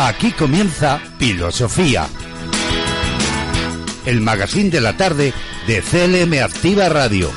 [0.00, 2.06] Aquí comienza Filosofía.
[4.06, 5.32] El magazine de la tarde
[5.66, 7.32] de CLM Activa Radio.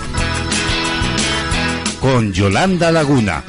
[2.00, 3.44] Con Yolanda Laguna.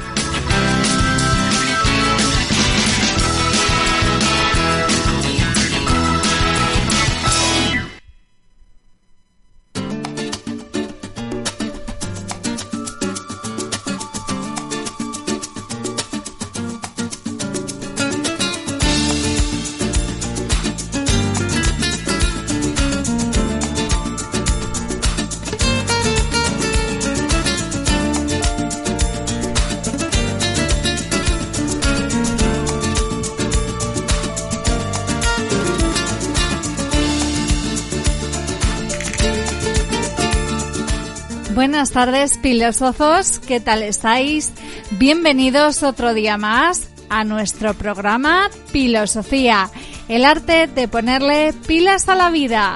[42.06, 43.38] Tardes, filósofos.
[43.38, 44.52] ¿Qué tal estáis?
[44.90, 49.70] Bienvenidos otro día más a nuestro programa Filosofía,
[50.08, 52.74] el arte de ponerle pilas a la vida.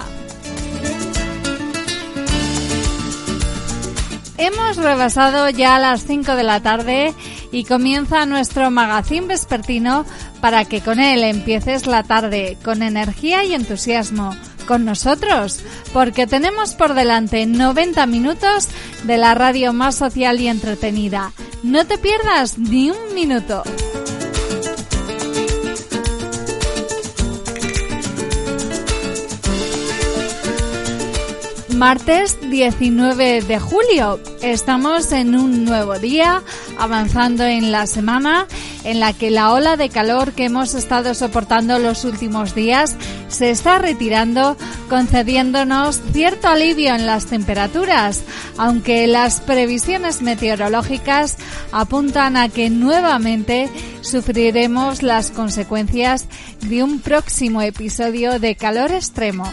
[4.38, 7.12] Hemos rebasado ya las 5 de la tarde
[7.50, 10.06] y comienza nuestro magazín vespertino
[10.40, 14.36] para que con él empieces la tarde con energía y entusiasmo
[14.66, 15.60] con nosotros,
[15.92, 18.68] porque tenemos por delante 90 minutos
[19.04, 21.32] de la radio más social y entretenida.
[21.62, 23.62] No te pierdas ni un minuto.
[31.76, 34.18] Martes 19 de julio.
[34.40, 36.42] Estamos en un nuevo día,
[36.78, 38.46] avanzando en la semana
[38.84, 42.96] en la que la ola de calor que hemos estado soportando los últimos días
[43.28, 44.56] se está retirando,
[44.88, 48.22] concediéndonos cierto alivio en las temperaturas,
[48.56, 51.36] aunque las previsiones meteorológicas
[51.72, 53.68] apuntan a que nuevamente
[54.00, 56.26] sufriremos las consecuencias
[56.62, 59.50] de un próximo episodio de calor extremo.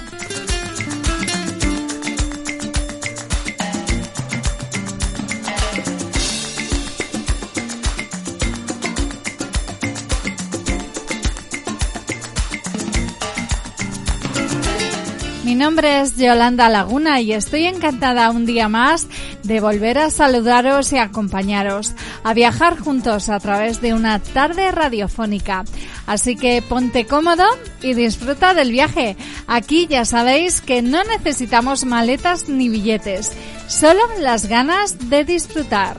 [15.53, 19.05] Mi nombre es Yolanda Laguna y estoy encantada un día más
[19.43, 21.93] de volver a saludaros y acompañaros,
[22.23, 25.63] a viajar juntos a través de una tarde radiofónica.
[26.07, 27.43] Así que ponte cómodo
[27.83, 29.15] y disfruta del viaje.
[29.45, 33.33] Aquí ya sabéis que no necesitamos maletas ni billetes,
[33.67, 35.97] solo las ganas de disfrutar.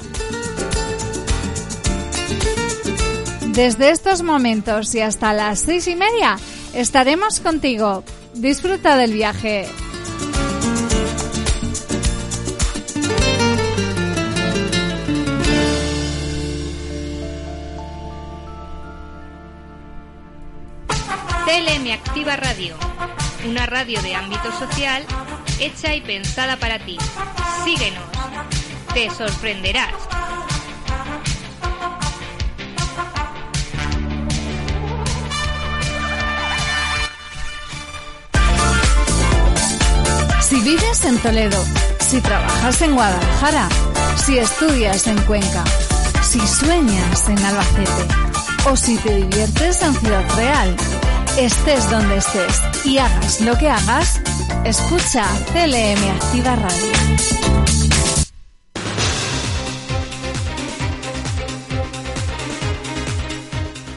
[3.53, 6.39] Desde estos momentos y hasta las seis y media
[6.75, 8.03] estaremos contigo
[8.35, 9.69] Disfruta del viaje.
[21.47, 22.77] CLM Activa Radio,
[23.49, 25.05] una radio de ámbito social
[25.61, 26.99] hecha y pensada para ti.
[27.65, 28.05] Síguenos,
[28.93, 29.95] te sorprenderás.
[40.47, 41.65] Si vives en Toledo,
[42.01, 43.67] si trabajas en Guadalajara,
[44.15, 45.65] si estudias en Cuenca,
[46.23, 48.15] si sueñas en Albacete
[48.71, 50.77] o si te diviertes en Ciudad Real,
[51.39, 54.21] estés donde estés y hagas lo que hagas,
[54.65, 55.25] escucha
[55.55, 57.84] CLM Activa Radio.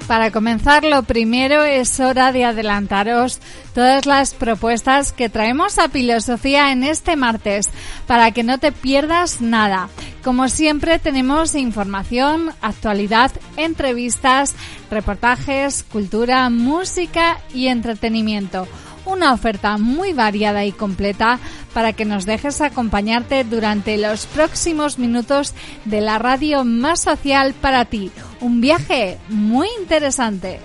[0.07, 3.39] Para comenzar, lo primero es hora de adelantaros
[3.75, 7.69] todas las propuestas que traemos a Filosofía en este martes,
[8.07, 9.89] para que no te pierdas nada.
[10.23, 14.55] Como siempre, tenemos información, actualidad, entrevistas,
[14.89, 18.65] reportajes, cultura, música y entretenimiento
[19.07, 21.39] una oferta muy variada y completa
[21.73, 25.53] para que nos dejes acompañarte durante los próximos minutos
[25.85, 28.11] de la radio más social para ti.
[28.39, 30.59] Un viaje muy interesante.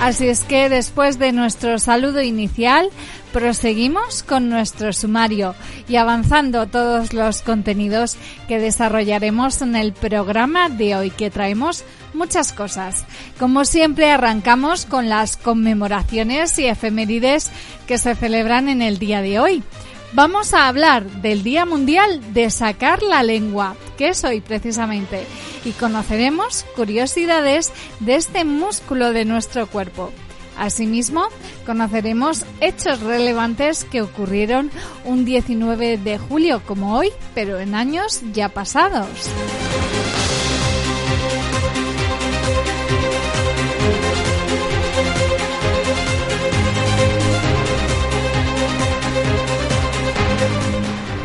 [0.00, 2.90] Así es que después de nuestro saludo inicial,
[3.34, 5.56] proseguimos con nuestro sumario
[5.88, 8.16] y avanzando todos los contenidos
[8.46, 11.82] que desarrollaremos en el programa de hoy, que traemos
[12.14, 13.04] muchas cosas.
[13.36, 17.50] Como siempre, arrancamos con las conmemoraciones y efemérides
[17.88, 19.64] que se celebran en el día de hoy.
[20.12, 25.26] Vamos a hablar del Día Mundial de Sacar la Lengua, que es hoy precisamente,
[25.64, 30.12] y conoceremos curiosidades de este músculo de nuestro cuerpo.
[30.56, 31.26] Asimismo,
[31.66, 34.70] conoceremos hechos relevantes que ocurrieron
[35.04, 39.08] un 19 de julio como hoy, pero en años ya pasados.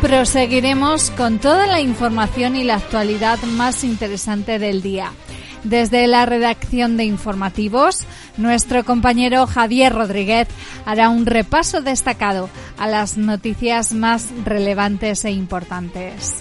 [0.00, 5.12] Proseguiremos con toda la información y la actualidad más interesante del día.
[5.64, 8.06] Desde la redacción de informativos,
[8.38, 10.48] nuestro compañero Javier Rodríguez
[10.86, 12.48] hará un repaso destacado
[12.78, 16.36] a las noticias más relevantes e importantes.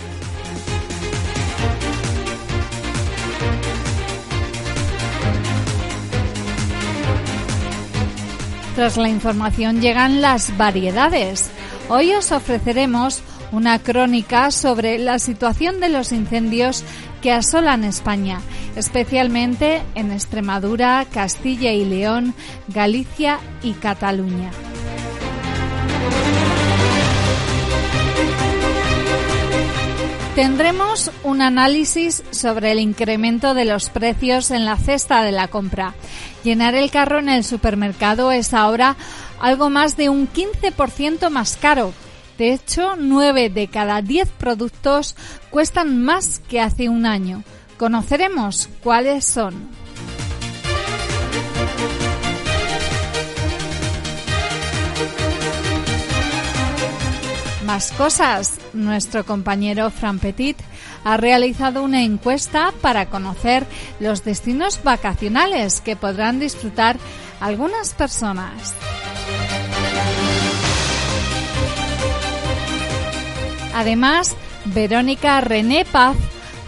[8.75, 11.51] Tras la información llegan las variedades.
[11.89, 13.21] Hoy os ofreceremos
[13.51, 16.85] una crónica sobre la situación de los incendios
[17.21, 18.41] que asolan España,
[18.75, 22.33] especialmente en Extremadura, Castilla y León,
[22.67, 24.51] Galicia y Cataluña.
[30.35, 35.95] Tendremos un análisis sobre el incremento de los precios en la cesta de la compra.
[36.45, 38.95] Llenar el carro en el supermercado es ahora
[39.41, 41.93] algo más de un 15% más caro
[42.39, 45.17] de hecho, 9 de cada 10 productos
[45.49, 47.43] cuestan más que hace un año.
[47.77, 49.67] Conoceremos cuáles son.
[57.65, 58.57] Más cosas.
[58.71, 60.55] Nuestro compañero Fran Petit
[61.03, 63.67] ha realizado una encuesta para conocer
[63.99, 66.97] los destinos vacacionales que podrán disfrutar
[67.41, 68.73] algunas personas.
[73.73, 74.35] Además,
[74.65, 76.15] Verónica René Paz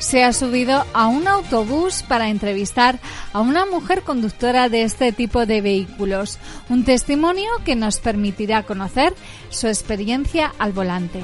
[0.01, 3.00] se ha subido a un autobús para entrevistar
[3.33, 6.39] a una mujer conductora de este tipo de vehículos,
[6.69, 9.13] un testimonio que nos permitirá conocer
[9.50, 11.19] su experiencia al volante.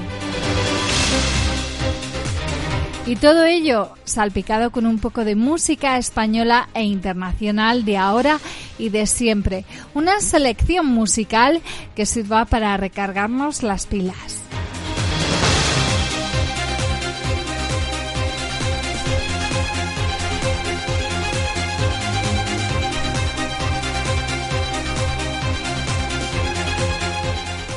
[3.04, 8.38] Y todo ello salpicado con un poco de música española e internacional de ahora
[8.78, 9.64] y de siempre.
[9.94, 11.62] Una selección musical
[11.96, 14.42] que sirva para recargarnos las pilas.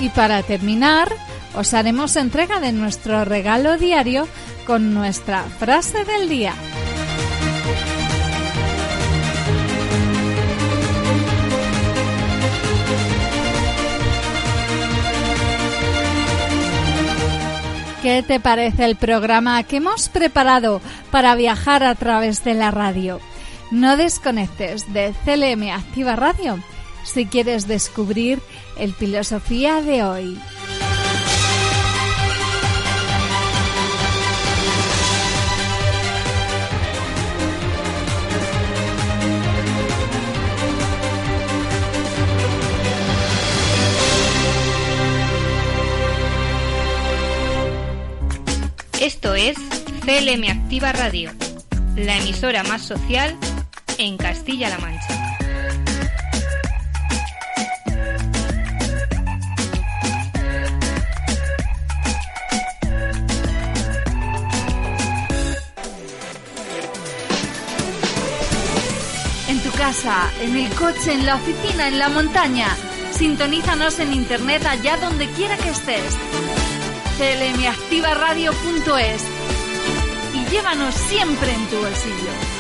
[0.02, 1.16] Y para terminar,
[1.56, 4.28] os haremos entrega de nuestro regalo diario
[4.66, 6.56] con nuestra frase del día.
[18.02, 20.82] ¿Qué te parece el programa que hemos preparado
[21.12, 23.20] para viajar a través de la radio?
[23.70, 26.60] No desconectes de CLM Activa Radio
[27.04, 28.40] si quieres descubrir
[28.78, 30.40] el filosofía de hoy.
[49.02, 49.58] Esto es
[50.06, 51.32] CLM Activa Radio,
[51.96, 53.36] la emisora más social
[53.98, 55.31] en Castilla-La Mancha.
[70.42, 72.68] En el coche, en la oficina, en la montaña.
[73.12, 76.18] Sintonízanos en internet allá donde quiera que estés.
[77.18, 79.24] clmactivaradio.es
[80.34, 82.51] y llévanos siempre en tu bolsillo.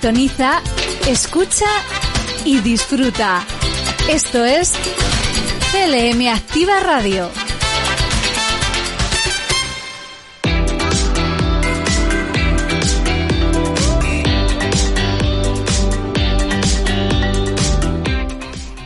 [0.00, 0.62] Sintoniza,
[1.06, 1.66] escucha
[2.46, 3.44] y disfruta.
[4.08, 4.72] Esto es
[5.72, 7.28] CLM Activa Radio.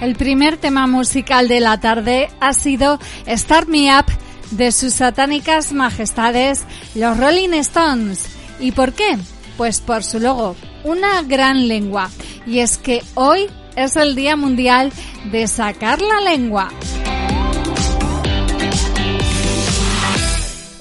[0.00, 4.06] El primer tema musical de la tarde ha sido Start Me Up
[4.50, 6.64] de sus satánicas majestades,
[6.97, 8.26] los Rolling Stones.
[8.59, 9.16] ¿Y por qué?
[9.56, 12.11] Pues por su logo, una gran lengua.
[12.47, 14.93] Y es que hoy es el Día Mundial
[15.33, 16.71] de sacar la lengua.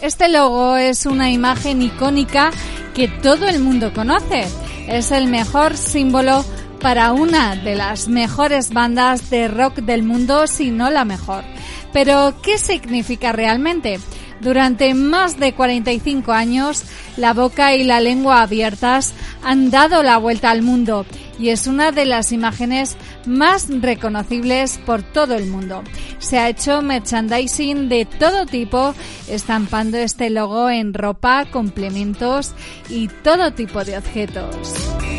[0.01, 2.51] Este logo es una imagen icónica
[2.93, 4.45] que todo el mundo conoce.
[4.87, 6.43] Es el mejor símbolo
[6.81, 11.45] para una de las mejores bandas de rock del mundo, si no la mejor.
[11.93, 13.99] Pero, ¿qué significa realmente?
[14.43, 16.83] Durante más de 45 años,
[17.15, 21.05] la boca y la lengua abiertas han dado la vuelta al mundo
[21.39, 22.95] y es una de las imágenes
[23.25, 25.83] más reconocibles por todo el mundo.
[26.19, 28.93] Se ha hecho merchandising de todo tipo,
[29.29, 32.51] estampando este logo en ropa, complementos
[32.89, 35.12] y todo tipo de objetos.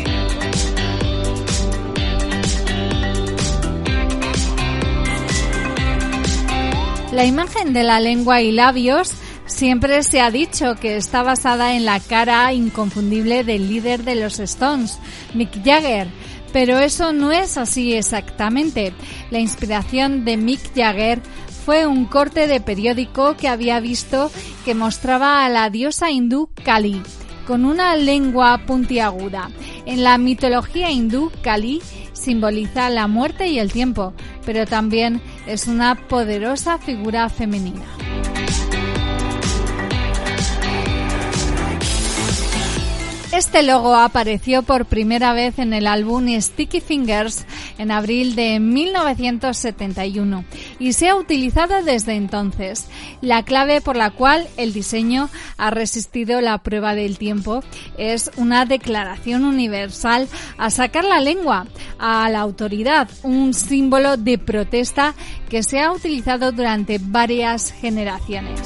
[7.15, 9.13] La imagen de la lengua y labios
[9.45, 14.37] siempre se ha dicho que está basada en la cara inconfundible del líder de los
[14.39, 14.99] Stones,
[15.33, 16.09] Mick Jagger.
[16.51, 18.91] Pero eso no es así exactamente.
[19.31, 21.21] La inspiración de Mick Jagger
[21.65, 24.29] fue un corte de periódico que había visto
[24.65, 27.01] que mostraba a la diosa hindú Kali
[27.47, 29.51] con una lengua puntiaguda.
[29.85, 31.81] En la mitología hindú, Kali
[32.11, 34.13] simboliza la muerte y el tiempo,
[34.45, 37.85] pero también es una poderosa figura femenina.
[43.35, 47.45] Este logo apareció por primera vez en el álbum Sticky Fingers
[47.77, 50.45] en abril de 1971
[50.79, 52.87] y se ha utilizado desde entonces.
[53.19, 57.61] La clave por la cual el diseño ha resistido la prueba del tiempo
[57.97, 61.67] es una declaración universal a sacar la lengua
[61.99, 65.13] a la autoridad, un símbolo de protesta
[65.49, 68.61] que se ha utilizado durante varias generaciones.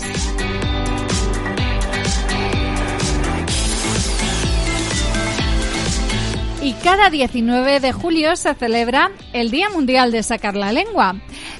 [6.61, 11.15] Y cada 19 de julio se celebra el Día Mundial de Sacar la Lengua.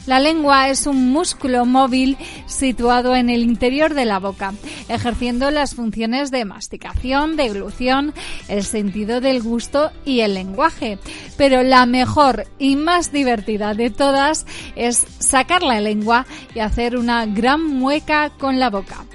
[0.05, 4.53] La lengua es un músculo móvil situado en el interior de la boca,
[4.89, 8.13] ejerciendo las funciones de masticación, deglución,
[8.49, 10.99] el sentido del gusto y el lenguaje.
[11.37, 17.25] Pero la mejor y más divertida de todas es sacar la lengua y hacer una
[17.25, 19.05] gran mueca con la boca.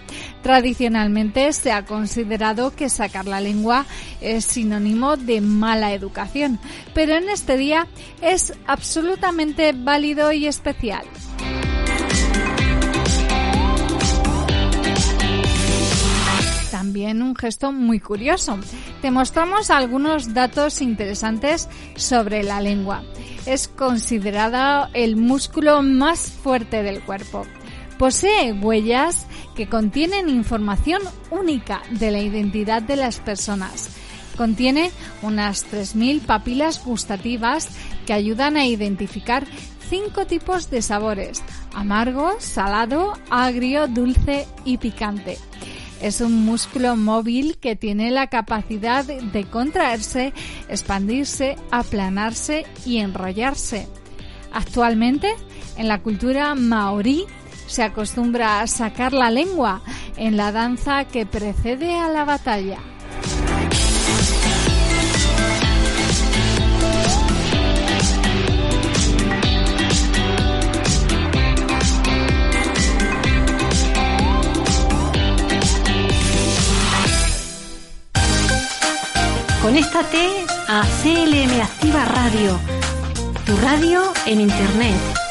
[0.44, 3.86] Tradicionalmente se ha considerado que sacar la lengua
[4.20, 6.60] es sinónimo de mala educación,
[6.92, 7.86] pero en este día
[8.20, 11.06] es absolutamente válido y especial.
[16.70, 18.58] También un gesto muy curioso.
[19.00, 23.02] Te mostramos algunos datos interesantes sobre la lengua.
[23.46, 27.46] Es considerada el músculo más fuerte del cuerpo.
[27.96, 33.90] Posee huellas que contienen información única de la identidad de las personas.
[34.36, 34.90] Contiene
[35.22, 37.68] unas 3.000 papilas gustativas
[38.06, 39.46] que ayudan a identificar
[39.88, 41.42] cinco tipos de sabores,
[41.72, 45.38] amargo, salado, agrio, dulce y picante.
[46.02, 50.32] Es un músculo móvil que tiene la capacidad de contraerse,
[50.68, 53.86] expandirse, aplanarse y enrollarse.
[54.52, 55.34] Actualmente,
[55.76, 57.24] en la cultura maorí,
[57.74, 59.80] se acostumbra a sacar la lengua
[60.16, 62.78] en la danza que precede a la batalla.
[79.60, 80.28] Conéctate
[80.68, 82.60] a CLM Activa Radio,
[83.44, 85.23] tu radio en Internet.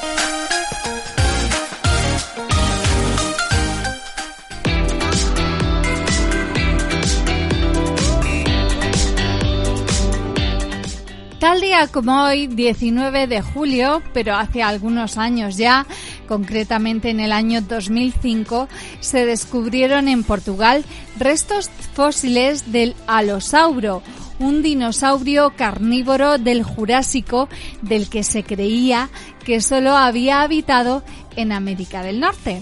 [11.44, 15.86] Tal día como hoy, 19 de julio, pero hace algunos años ya,
[16.26, 18.70] concretamente en el año 2005,
[19.02, 20.86] se descubrieron en Portugal
[21.20, 24.02] restos fósiles del alosauro,
[24.40, 27.50] un dinosaurio carnívoro del Jurásico
[27.82, 29.10] del que se creía
[29.44, 31.04] que solo había habitado
[31.36, 32.62] en América del Norte.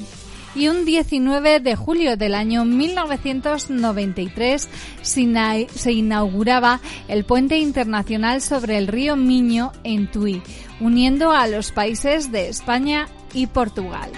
[0.55, 4.69] Y un 19 de julio del año 1993
[5.01, 10.41] se inauguraba el puente internacional sobre el río Miño en Tui,
[10.79, 14.11] uniendo a los países de España y Portugal.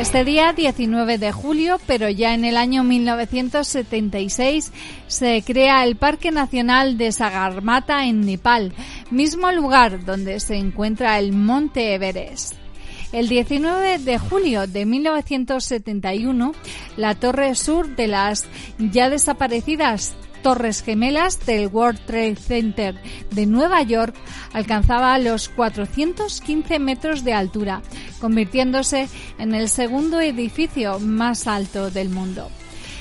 [0.00, 4.72] Este día, 19 de julio, pero ya en el año 1976,
[5.08, 8.72] se crea el Parque Nacional de Sagarmatha en Nepal,
[9.10, 12.59] mismo lugar donde se encuentra el Monte Everest.
[13.12, 16.52] El 19 de julio de 1971,
[16.96, 18.46] la torre sur de las
[18.78, 22.94] ya desaparecidas Torres Gemelas del World Trade Center
[23.32, 24.14] de Nueva York
[24.52, 27.82] alcanzaba los 415 metros de altura,
[28.20, 32.48] convirtiéndose en el segundo edificio más alto del mundo.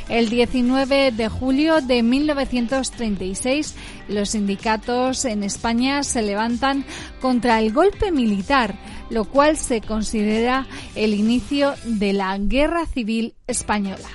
[0.10, 3.76] El 19 de julio de 1936,
[4.08, 6.84] los sindicatos en España se levantan
[7.22, 8.74] contra el golpe militar,
[9.12, 14.10] lo cual se considera el inicio de la Guerra Civil Española.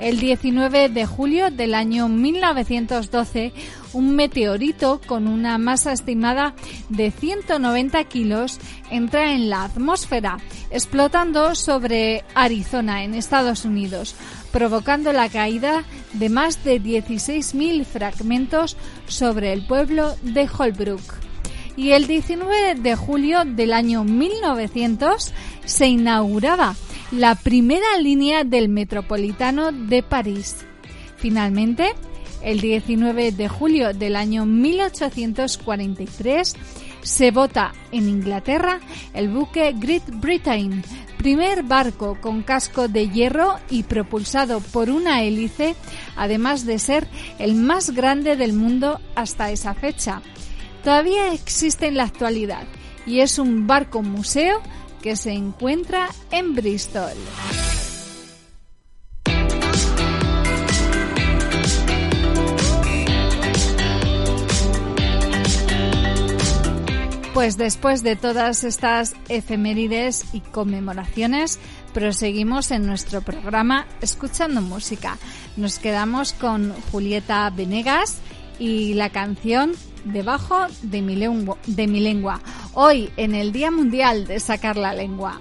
[0.00, 3.52] El 19 de julio del año 1912,
[3.92, 6.54] un meteorito con una masa estimada
[6.88, 8.58] de 190 kilos
[8.90, 10.38] entra en la atmósfera,
[10.70, 14.14] explotando sobre Arizona, en Estados Unidos,
[14.52, 21.02] provocando la caída de más de 16.000 fragmentos sobre el pueblo de Holbrook.
[21.76, 25.32] Y el 19 de julio del año 1900
[25.64, 26.74] se inauguraba
[27.10, 30.58] la primera línea del Metropolitano de París.
[31.16, 31.94] Finalmente,
[32.42, 36.54] el 19 de julio del año 1843,
[37.02, 38.80] se vota en Inglaterra
[39.14, 40.82] el buque Great Britain,
[41.20, 45.76] primer barco con casco de hierro y propulsado por una hélice,
[46.16, 47.06] además de ser
[47.38, 50.22] el más grande del mundo hasta esa fecha.
[50.82, 52.66] Todavía existe en la actualidad
[53.04, 54.62] y es un barco museo
[55.02, 57.12] que se encuentra en Bristol.
[67.34, 71.60] Pues después de todas estas efemérides y conmemoraciones,
[71.94, 75.16] proseguimos en nuestro programa escuchando música.
[75.56, 78.18] Nos quedamos con Julieta Venegas
[78.58, 79.72] y la canción
[80.04, 82.40] Debajo de mi, lengua, de mi lengua,
[82.72, 85.38] hoy en el Día Mundial de Sacar la Lengua.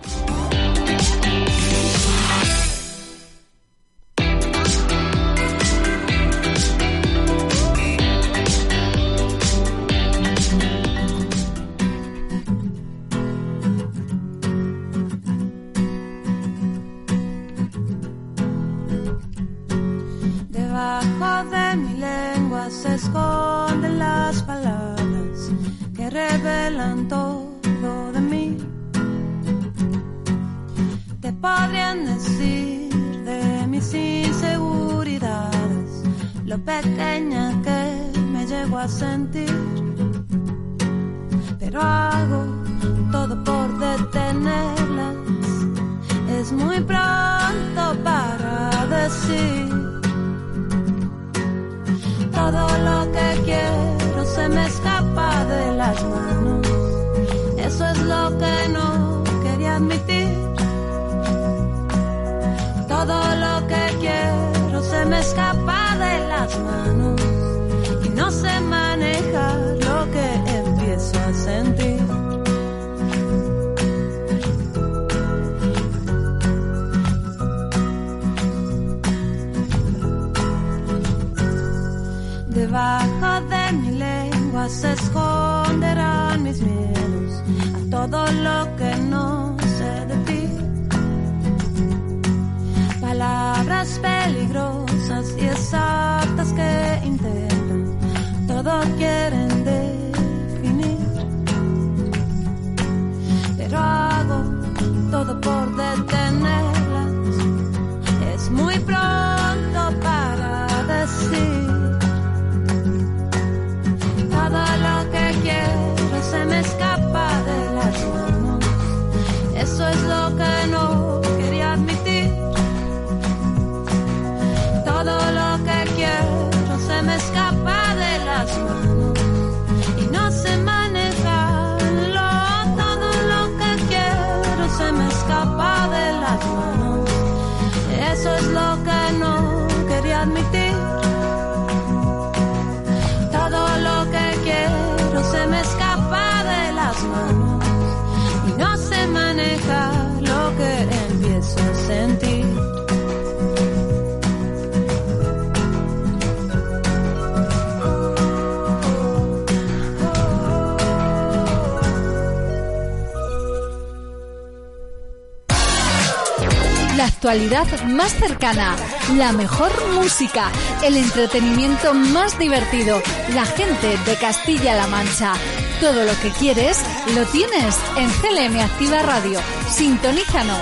[167.29, 168.75] Más cercana,
[169.15, 170.49] la mejor música,
[170.83, 173.03] el entretenimiento más divertido,
[173.35, 175.33] la gente de Castilla-La Mancha.
[175.79, 176.81] Todo lo que quieres
[177.13, 179.39] lo tienes en CLM Activa Radio.
[179.69, 180.57] Sintonízanos.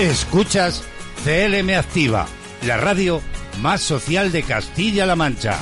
[0.00, 0.82] Escuchas
[1.22, 2.26] CLM Activa,
[2.62, 3.22] la radio
[3.62, 5.60] más social de Castilla-La Mancha.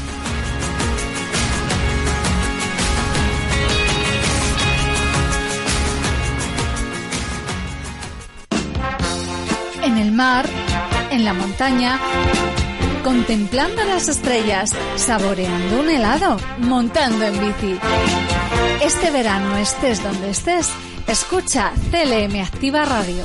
[10.02, 10.46] El mar,
[11.10, 11.98] en la montaña,
[13.04, 17.78] contemplando las estrellas, saboreando un helado, montando en bici.
[18.82, 20.68] Este verano estés donde estés,
[21.06, 23.22] escucha CLM Activa Radio.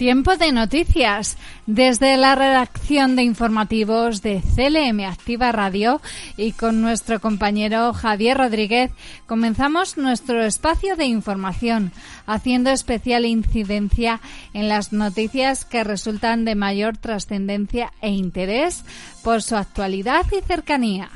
[0.00, 1.36] Tiempo de noticias.
[1.66, 6.00] Desde la redacción de informativos de CLM Activa Radio
[6.38, 8.92] y con nuestro compañero Javier Rodríguez
[9.26, 11.92] comenzamos nuestro espacio de información,
[12.24, 14.22] haciendo especial incidencia
[14.54, 18.82] en las noticias que resultan de mayor trascendencia e interés
[19.22, 21.10] por su actualidad y cercanía.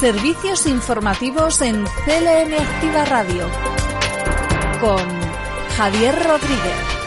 [0.00, 3.50] Servicios informativos en CLM Activa Radio
[4.80, 5.06] con
[5.76, 7.00] Javier Rodríguez.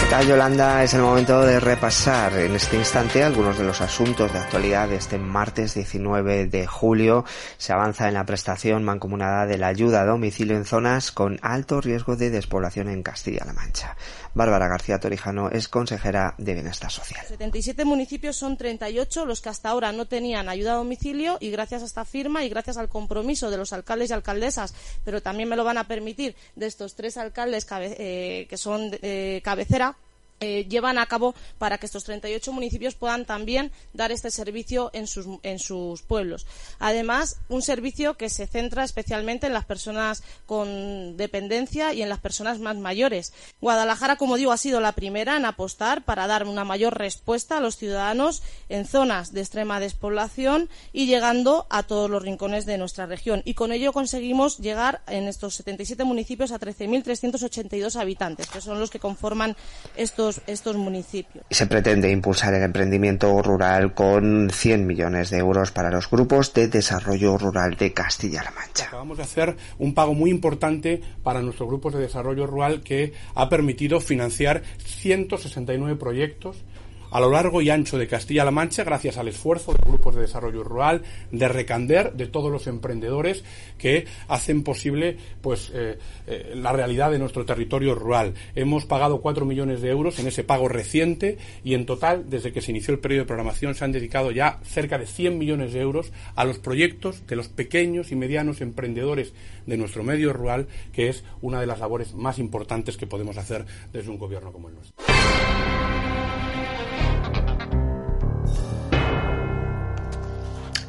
[0.00, 0.84] ¿Qué tal, Yolanda?
[0.84, 4.96] Es el momento de repasar en este instante algunos de los asuntos de actualidad de
[4.96, 7.24] este martes 19 de julio.
[7.56, 11.80] Se avanza en la prestación mancomunada de la ayuda a domicilio en zonas con alto
[11.80, 13.96] riesgo de despoblación en Castilla-La Mancha.
[14.36, 17.24] Bárbara García Torijano es consejera de Bienestar Social.
[17.26, 21.80] 77 municipios son 38 los que hasta ahora no tenían ayuda a domicilio y gracias
[21.82, 24.74] a esta firma y gracias al compromiso de los alcaldes y alcaldesas,
[25.06, 29.40] pero también me lo van a permitir de estos tres alcaldes eh, que son eh,
[29.42, 29.96] cabecera,
[30.40, 35.06] eh, llevan a cabo para que estos 38 municipios puedan también dar este servicio en
[35.06, 36.46] sus, en sus pueblos.
[36.78, 42.20] Además, un servicio que se centra especialmente en las personas con dependencia y en las
[42.20, 43.32] personas más mayores.
[43.60, 47.60] Guadalajara, como digo, ha sido la primera en apostar para dar una mayor respuesta a
[47.60, 53.06] los ciudadanos en zonas de extrema despoblación y llegando a todos los rincones de nuestra
[53.06, 53.42] región.
[53.44, 58.90] Y con ello conseguimos llegar en estos 77 municipios a 13.382 habitantes, que son los
[58.90, 59.56] que conforman
[59.96, 61.44] estos estos, municipios.
[61.50, 66.68] Se pretende impulsar el emprendimiento rural con 100 millones de euros para los grupos de
[66.68, 68.86] desarrollo rural de Castilla-La Mancha.
[68.86, 73.48] Acabamos de hacer un pago muy importante para nuestros grupos de desarrollo rural que ha
[73.48, 76.64] permitido financiar 169 proyectos
[77.10, 80.62] a lo largo y ancho de Castilla-La Mancha, gracias al esfuerzo de grupos de desarrollo
[80.62, 83.44] rural, de Recander, de todos los emprendedores
[83.78, 88.34] que hacen posible pues eh, eh, la realidad de nuestro territorio rural.
[88.54, 92.60] Hemos pagado cuatro millones de euros en ese pago reciente y en total, desde que
[92.60, 95.80] se inició el periodo de programación, se han dedicado ya cerca de 100 millones de
[95.80, 99.32] euros a los proyectos de los pequeños y medianos emprendedores
[99.66, 103.64] de nuestro medio rural, que es una de las labores más importantes que podemos hacer
[103.92, 105.15] desde un gobierno como el nuestro.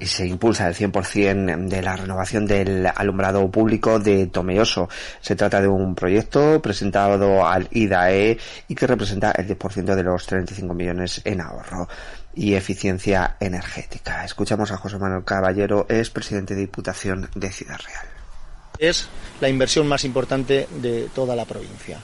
[0.07, 4.89] Se impulsa el 100% de la renovación del alumbrado público de Tomelloso.
[5.21, 10.25] Se trata de un proyecto presentado al IDAE y que representa el 10% de los
[10.25, 11.87] 35 millones en ahorro
[12.33, 14.23] y eficiencia energética.
[14.23, 18.05] Escuchamos a José Manuel Caballero, es presidente de Diputación de Ciudad Real.
[18.79, 19.09] Es
[19.41, 21.99] la inversión más importante de toda la provincia.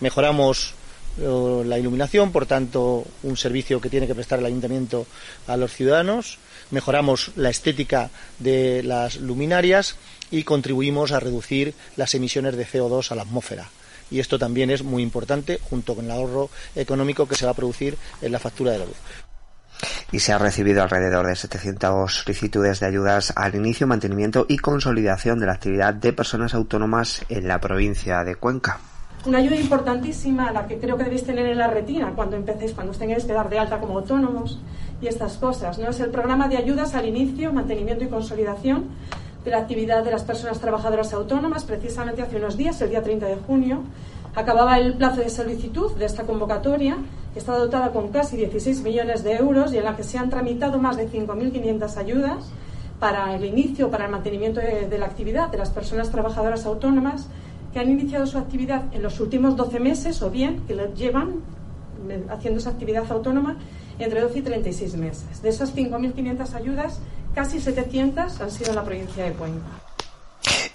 [0.00, 0.74] Mejoramos
[1.18, 5.06] eh, la iluminación, por tanto, un servicio que tiene que prestar el ayuntamiento
[5.46, 6.38] a los ciudadanos
[6.74, 9.96] mejoramos la estética de las luminarias
[10.30, 13.70] y contribuimos a reducir las emisiones de CO2 a la atmósfera.
[14.10, 17.54] Y esto también es muy importante junto con el ahorro económico que se va a
[17.54, 18.96] producir en la factura de la luz
[20.12, 25.40] y se ha recibido alrededor de 700 solicitudes de ayudas al inicio, mantenimiento y consolidación
[25.40, 28.78] de la actividad de personas autónomas en la provincia de Cuenca
[29.26, 32.92] una ayuda importantísima, la que creo que debéis tener en la retina cuando empecéis, cuando
[32.92, 34.60] os tengáis que dar de alta como autónomos
[35.04, 35.90] y estas cosas, ¿no?
[35.90, 38.86] Es el programa de ayudas al inicio, mantenimiento y consolidación
[39.44, 41.64] de la actividad de las personas trabajadoras autónomas.
[41.64, 43.82] Precisamente hace unos días, el día 30 de junio,
[44.34, 46.96] acababa el plazo de solicitud de esta convocatoria
[47.34, 50.30] que está dotada con casi 16 millones de euros y en la que se han
[50.30, 52.50] tramitado más de 5.500 ayudas
[52.98, 57.28] para el inicio, para el mantenimiento de, la actividad de las personas trabajadoras autónomas
[57.74, 61.42] que han iniciado su actividad en los últimos 12 meses o bien que llevan
[62.08, 63.56] eh, haciendo esa actividad autónoma
[63.98, 65.42] entre 12 y 36 meses.
[65.42, 67.00] De esas 5.500 ayudas,
[67.34, 69.66] casi 700 han sido en la provincia de Cuenca.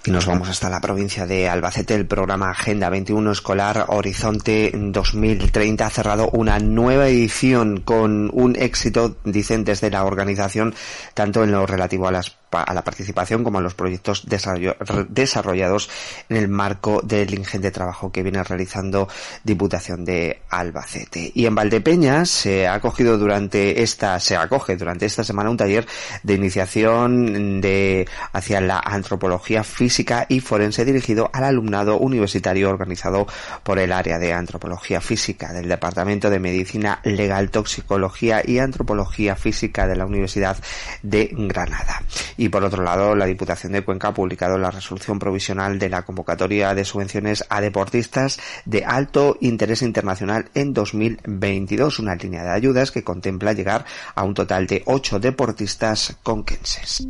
[0.06, 1.94] Y nos vamos hasta la provincia de Albacete.
[1.94, 9.16] El programa Agenda 21 Escolar Horizonte 2030 ha cerrado una nueva edición con un éxito,
[9.24, 10.74] dicen desde la organización,
[11.12, 15.90] tanto en lo relativo a las a la participación como a los proyectos desarrollados
[16.28, 19.08] en el marco del ingente trabajo que viene realizando
[19.44, 21.30] Diputación de Albacete.
[21.34, 25.86] Y en Valdepeñas se ha acogido durante esta, se acoge durante esta semana un taller
[26.22, 33.26] de iniciación de hacia la antropología física y forense dirigido al alumnado universitario organizado
[33.62, 39.86] por el área de antropología física del Departamento de Medicina Legal, Toxicología y Antropología Física
[39.86, 40.56] de la Universidad
[41.02, 42.02] de Granada.
[42.40, 46.06] Y por otro lado, la Diputación de Cuenca ha publicado la resolución provisional de la
[46.06, 52.92] convocatoria de subvenciones a deportistas de alto interés internacional en 2022, una línea de ayudas
[52.92, 57.06] que contempla llegar a un total de ocho deportistas conquenses.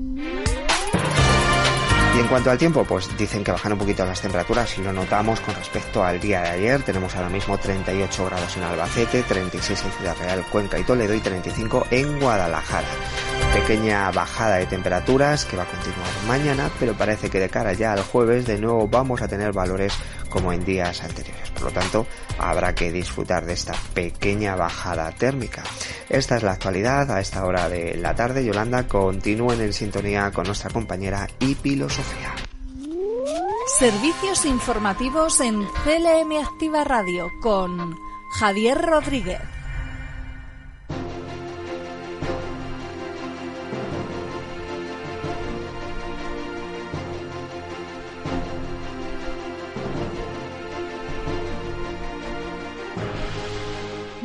[2.16, 4.92] Y en cuanto al tiempo, pues dicen que bajan un poquito las temperaturas y lo
[4.92, 6.82] notamos con respecto al día de ayer.
[6.82, 11.20] Tenemos ahora mismo 38 grados en Albacete, 36 en Ciudad Real, Cuenca y Toledo y
[11.20, 12.88] 35 en Guadalajara.
[13.52, 17.92] Pequeña bajada de temperaturas que va a continuar mañana, pero parece que de cara ya
[17.92, 19.92] al jueves de nuevo vamos a tener valores
[20.28, 21.50] como en días anteriores.
[21.50, 22.06] Por lo tanto,
[22.38, 25.62] habrá que disfrutar de esta pequeña bajada térmica.
[26.08, 28.44] Esta es la actualidad a esta hora de la tarde.
[28.44, 32.34] Yolanda, continúen en sintonía con nuestra compañera Ipilo Sofía.
[33.78, 37.96] Servicios informativos en CLM Activa Radio con
[38.38, 39.59] Javier Rodríguez.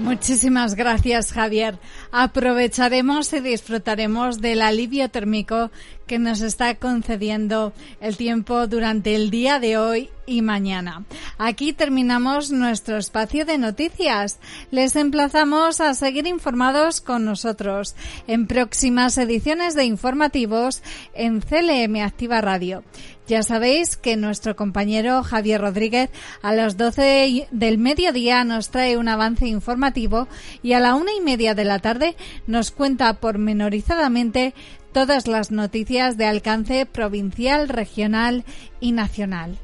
[0.06, 1.80] Muchísimas gracias, Javier.
[2.12, 5.72] Aprovecharemos y disfrutaremos del alivio térmico
[6.06, 11.04] que nos está concediendo el tiempo durante el día de hoy y mañana.
[11.40, 14.38] Aquí terminamos nuestro espacio de noticias.
[14.70, 17.96] Les emplazamos a seguir informados con nosotros
[18.28, 20.84] en próximas ediciones de informativos
[21.16, 22.84] en CLM Activa Radio.
[23.28, 26.12] Ya sabéis que nuestro compañero Javier Rodríguez
[26.44, 30.28] a las 12 del mediodía nos trae un avance informativo
[30.62, 34.54] y a la una y media de la tarde nos cuenta pormenorizadamente
[34.94, 38.46] todas las noticias de alcance provincial, regional
[38.80, 39.58] y nacional.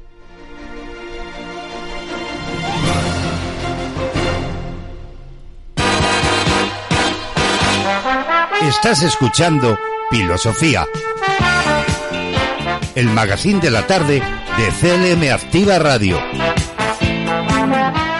[8.62, 9.78] Estás escuchando
[10.10, 10.86] Filosofía,
[12.94, 14.22] el magazine de la tarde
[14.56, 16.20] de CLM Activa Radio,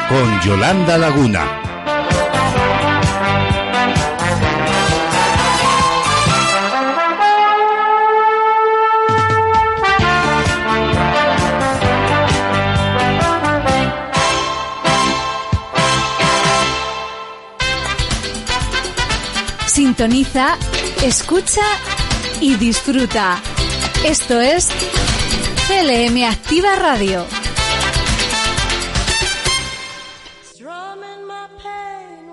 [0.08, 1.58] con Yolanda Laguna.
[19.66, 20.56] Sintoniza,
[21.02, 21.62] escucha
[22.40, 23.40] y disfruta.
[24.04, 24.68] Esto es
[25.68, 27.24] CLM Activa Radio.
[31.28, 32.26] My pain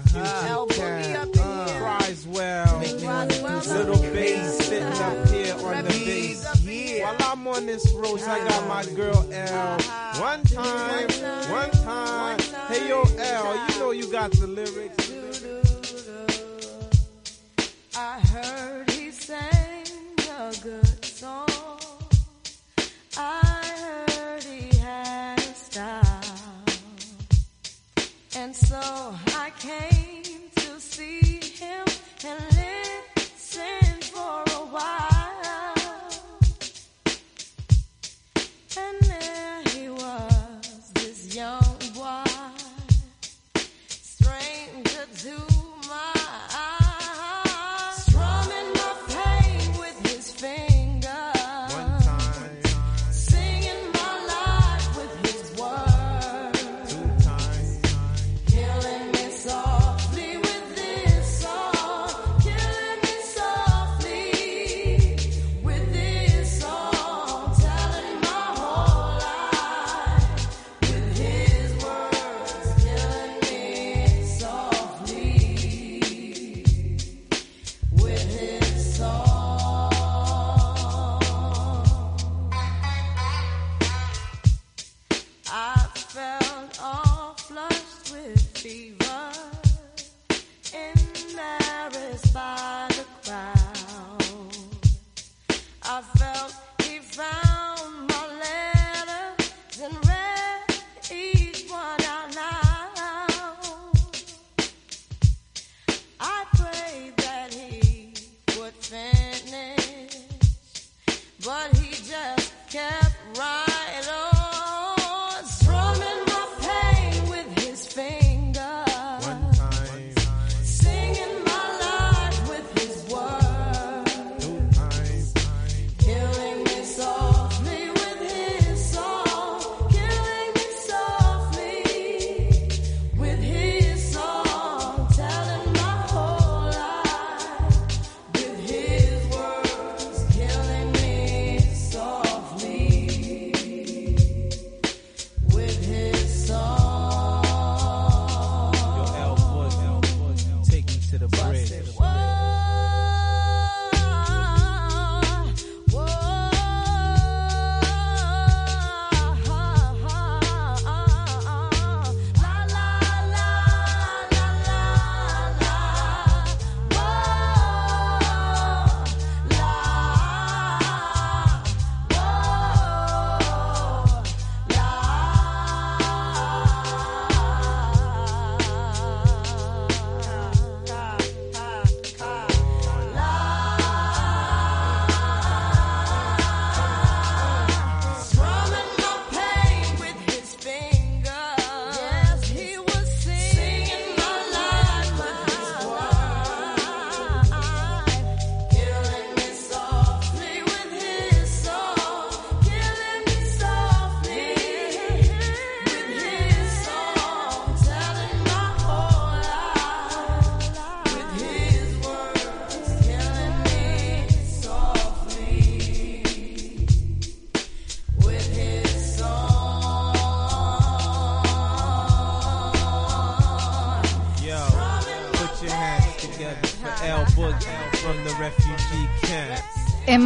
[0.00, 1.80] Clef Refugee Uh, Camp up in uh, here.
[1.80, 2.78] cries well.
[2.78, 7.02] Little bass sitting up here on the Refugees bass.
[7.02, 9.78] While I'm on this road, I got my girl L.
[10.20, 11.08] One time,
[11.50, 12.38] one time.
[12.68, 15.01] Hey yo, L, you know you got the lyrics.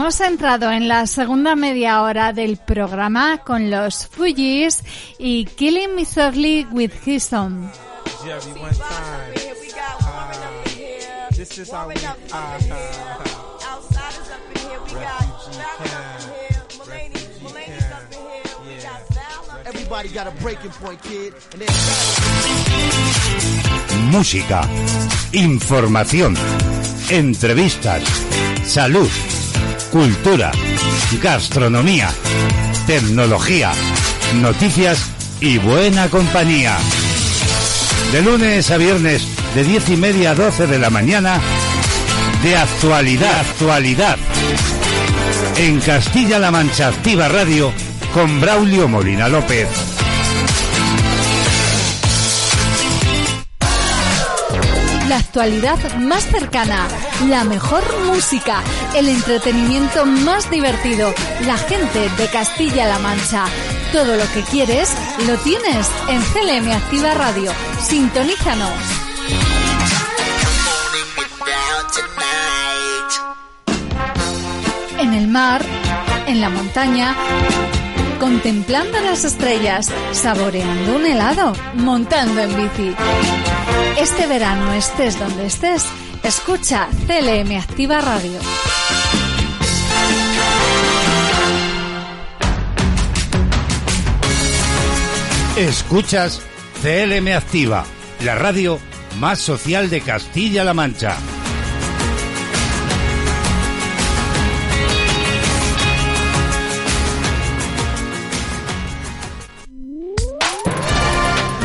[0.07, 4.85] Hemos entrado en la segunda media hora del programa con los Fugees
[5.19, 7.73] y Killing Me Softly with His then
[24.13, 24.69] Música,
[25.33, 26.37] información,
[27.11, 28.05] entrevistas,
[28.65, 29.11] salud,
[29.97, 30.53] cultura,
[31.23, 32.11] gastronomía,
[32.87, 33.73] tecnología,
[34.43, 35.07] noticias
[35.41, 36.77] y buena compañía.
[38.13, 41.41] De lunes a viernes, de diez y media a 12 de la mañana,
[42.43, 44.19] de actualidad, actualidad.
[45.57, 47.73] En Castilla-La Mancha Activa Radio
[48.13, 49.96] con Braulio Molina López.
[55.37, 56.89] Actualidad más cercana,
[57.29, 58.63] la mejor música,
[58.95, 61.13] el entretenimiento más divertido,
[61.45, 63.45] la gente de Castilla-La Mancha.
[63.93, 64.91] Todo lo que quieres
[65.27, 67.53] lo tienes en CLM Activa Radio.
[67.83, 68.73] Sintonízanos.
[74.99, 75.61] En el mar,
[76.27, 77.15] en la montaña,
[78.19, 82.95] contemplando las estrellas, saboreando un helado, montando en bici.
[84.09, 85.85] Este verano estés donde estés,
[86.23, 88.39] escucha CLM Activa Radio.
[95.57, 96.41] Escuchas
[96.83, 97.85] CLM Activa,
[98.25, 98.79] la radio
[99.19, 101.17] más social de Castilla-La Mancha.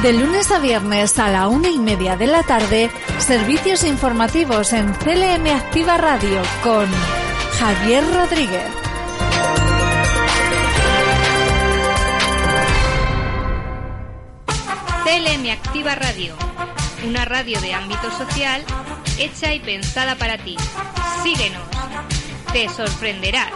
[0.02, 2.90] De lunes a viernes a la una y media de la tarde,
[3.20, 6.88] servicios informativos en CLM Activa Radio con
[7.60, 8.66] Javier Rodríguez.
[15.04, 16.36] CLM Activa Radio,
[17.08, 18.64] una radio de ámbito social
[19.20, 20.58] hecha y pensada para ti.
[21.22, 21.62] Síguenos,
[22.52, 23.52] te sorprenderás.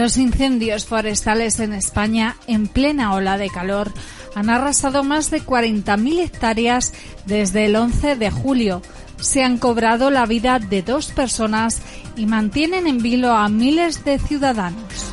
[0.00, 3.92] Los incendios forestales en España, en plena ola de calor,
[4.34, 6.94] han arrasado más de 40.000 hectáreas
[7.26, 8.80] desde el 11 de julio.
[9.20, 11.82] Se han cobrado la vida de dos personas
[12.16, 15.12] y mantienen en vilo a miles de ciudadanos.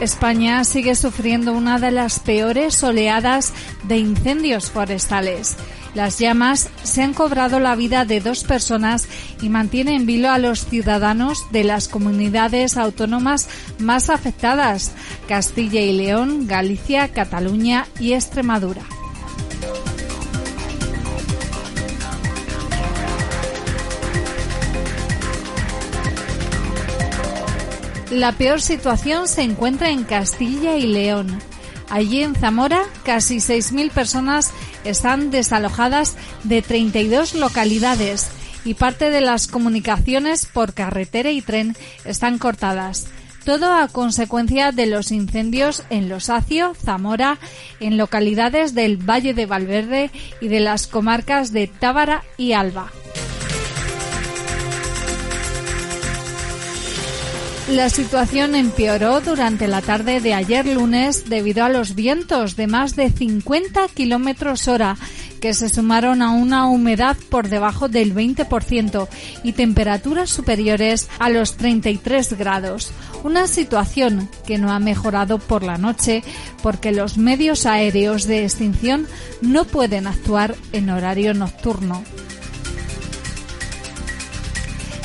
[0.00, 5.58] España sigue sufriendo una de las peores oleadas de incendios forestales.
[5.96, 9.08] Las llamas se han cobrado la vida de dos personas
[9.40, 14.92] y mantienen en vilo a los ciudadanos de las comunidades autónomas más afectadas,
[15.26, 18.82] Castilla y León, Galicia, Cataluña y Extremadura.
[28.10, 31.38] La peor situación se encuentra en Castilla y León.
[31.88, 34.52] Allí en Zamora, casi 6.000 personas
[34.86, 38.30] están desalojadas de 32 localidades
[38.64, 43.06] y parte de las comunicaciones por carretera y tren están cortadas.
[43.44, 47.38] Todo a consecuencia de los incendios en Los Acio, Zamora,
[47.78, 50.10] en localidades del Valle de Valverde
[50.40, 52.90] y de las comarcas de Tábara y Alba.
[57.68, 62.94] La situación empeoró durante la tarde de ayer lunes debido a los vientos de más
[62.94, 64.96] de 50 kilómetros hora
[65.40, 69.08] que se sumaron a una humedad por debajo del 20%
[69.42, 72.92] y temperaturas superiores a los 33 grados.
[73.24, 76.22] Una situación que no ha mejorado por la noche
[76.62, 79.08] porque los medios aéreos de extinción
[79.40, 82.04] no pueden actuar en horario nocturno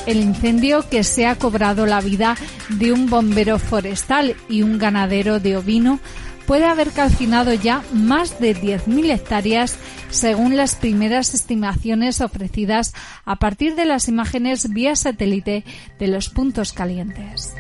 [0.06, 2.36] el incendio que se ha cobrado la vida
[2.70, 6.00] de un bombero forestal y un ganadero de ovino
[6.46, 9.78] puede haber calcinado ya más de 10.000 hectáreas
[10.10, 12.94] según las primeras estimaciones ofrecidas
[13.26, 15.64] a partir de las imágenes vía satélite
[16.00, 17.54] de los puntos calientes.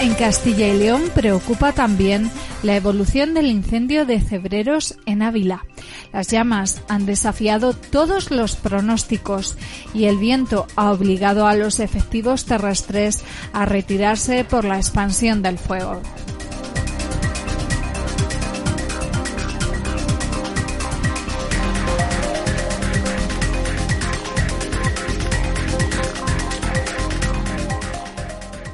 [0.00, 2.30] En Castilla y León preocupa también
[2.62, 5.64] la evolución del incendio de Cebreros en Ávila.
[6.12, 9.56] Las llamas han desafiado todos los pronósticos
[9.94, 15.58] y el viento ha obligado a los efectivos terrestres a retirarse por la expansión del
[15.58, 16.02] fuego.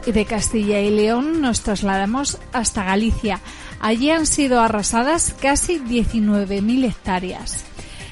[0.06, 3.40] y de Castilla y León nos trasladamos hasta Galicia.
[3.82, 7.64] Allí han sido arrasadas casi 19.000 hectáreas.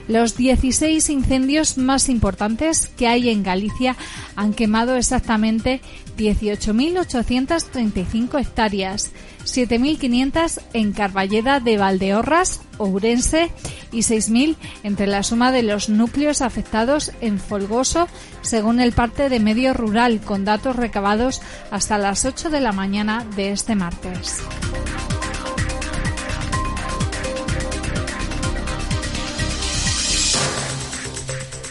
[0.09, 3.95] Los 16 incendios más importantes que hay en Galicia
[4.35, 5.81] han quemado exactamente
[6.19, 9.13] 18.835 hectáreas,
[9.45, 13.53] 7.500 en Carballeda de Valdeorras, Ourense
[13.93, 18.09] y 6.000 entre la suma de los núcleos afectados en Folgoso,
[18.43, 21.41] según el parte de medio rural, con datos recabados
[21.71, 24.43] hasta las 8 de la mañana de este martes.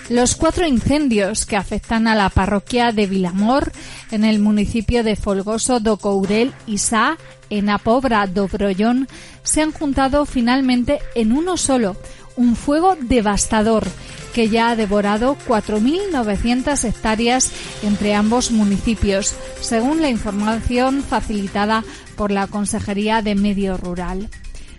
[0.10, 3.72] Los cuatro incendios que afectan a la parroquia de Vilamor
[4.10, 7.16] en el municipio de Folgoso do Courel y Sá,
[7.51, 9.07] en Apobra do Brollón,
[9.43, 11.95] se han juntado finalmente en uno solo,
[12.36, 13.86] un fuego devastador
[14.34, 17.51] que ya ha devorado 4.900 hectáreas
[17.84, 21.84] entre ambos municipios, según la información facilitada
[22.16, 24.28] por la Consejería de Medio Rural.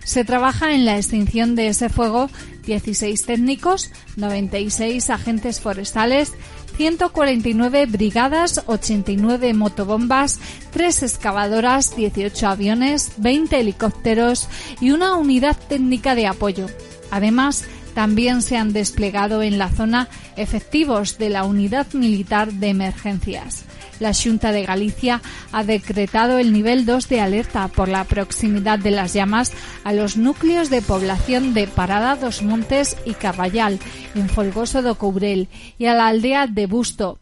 [0.03, 2.29] Se trabaja en la extinción de ese fuego
[2.65, 6.33] 16 técnicos, 96 agentes forestales,
[6.77, 10.39] 149 brigadas, 89 motobombas,
[10.71, 14.47] 3 excavadoras, 18 aviones, 20 helicópteros
[14.79, 16.67] y una unidad técnica de apoyo.
[17.11, 23.65] Además, también se han desplegado en la zona efectivos de la Unidad Militar de Emergencias
[24.01, 25.21] la Junta de Galicia
[25.53, 29.53] ha decretado el nivel 2 de alerta por la proximidad de las llamas
[29.85, 33.79] a los núcleos de población de Parada dos Montes y Caballal,
[34.15, 35.47] en Folgoso do Courel,
[35.77, 37.19] y a la aldea de Busto,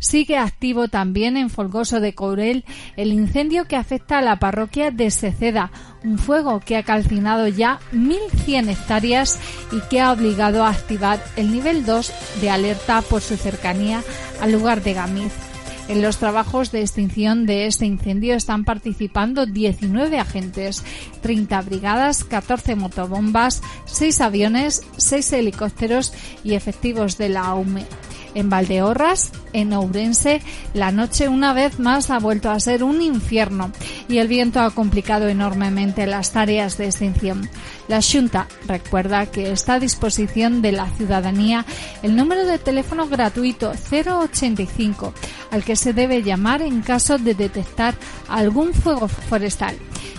[0.00, 2.64] Sigue activo también en Folgoso de Courel
[2.96, 5.70] el incendio que afecta a la parroquia de Seceda,
[6.02, 9.38] un fuego que ha calcinado ya 1.100 hectáreas
[9.70, 14.02] y que ha obligado a activar el nivel 2 de alerta por su cercanía
[14.40, 15.49] al lugar de Gamiz.
[15.90, 20.84] En los trabajos de extinción de este incendio están participando 19 agentes,
[21.20, 26.12] 30 brigadas, 14 motobombas, 6 aviones, 6 helicópteros
[26.44, 27.86] y efectivos de la AUME.
[28.34, 30.40] En Valdeorras, en Ourense,
[30.74, 33.72] la noche una vez más ha vuelto a ser un infierno
[34.08, 37.48] y el viento ha complicado enormemente las tareas de extinción.
[37.88, 41.64] La Junta recuerda que está a disposición de la ciudadanía
[42.02, 45.12] el número de teléfono gratuito 085
[45.50, 47.94] al que se debe llamar en caso de detectar
[48.28, 49.76] algún fuego forestal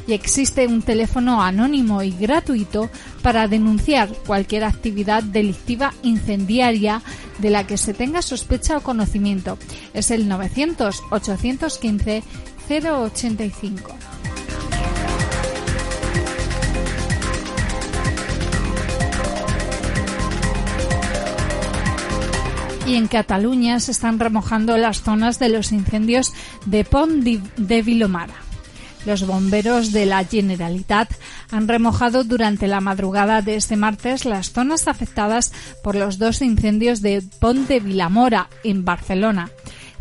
[0.08, 2.90] y existe un teléfono anónimo y gratuito
[3.22, 7.02] para denunciar cualquier actividad delictiva incendiaria
[7.38, 9.58] de la que se tenga sospecha o conocimiento.
[9.94, 12.24] Es el 900 815
[12.70, 13.96] 085.
[22.92, 26.34] y en Cataluña se están remojando las zonas de los incendios
[26.66, 28.51] de Pont de Vilomara.
[29.06, 31.12] Los bomberos de la Generalitat
[31.52, 35.52] han remojado durante la madrugada de este martes las zonas afectadas
[35.84, 39.50] por los dos incendios de Pont de Vilamora en Barcelona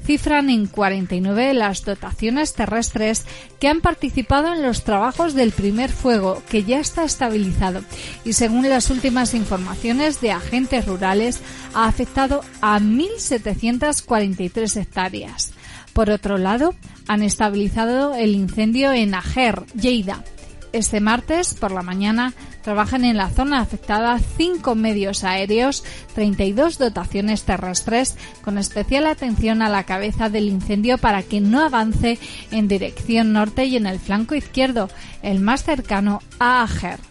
[0.04, 3.24] cifran en 49 las dotaciones terrestres
[3.58, 7.82] que han participado en los trabajos del primer fuego, que ya está estabilizado
[8.24, 11.40] y según las últimas informaciones de agentes rurales
[11.74, 15.52] ha afectado a 1.743 hectáreas.
[16.00, 16.74] Por otro lado,
[17.08, 20.24] han estabilizado el incendio en Ager, Lleida,
[20.72, 22.32] este martes por la mañana
[22.62, 25.84] trabajan en la zona afectada cinco medios aéreos,
[26.14, 32.18] 32 dotaciones terrestres, con especial atención a la cabeza del incendio para que no avance
[32.50, 34.88] en dirección norte y en el flanco izquierdo,
[35.22, 37.09] el más cercano a Ager.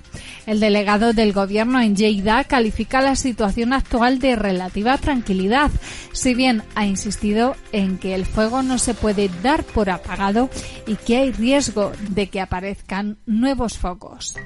[0.50, 5.70] El delegado del gobierno en Lleida califica la situación actual de relativa tranquilidad,
[6.12, 10.50] si bien ha insistido en que el fuego no se puede dar por apagado
[10.88, 14.38] y que hay riesgo de que aparezcan nuevos focos.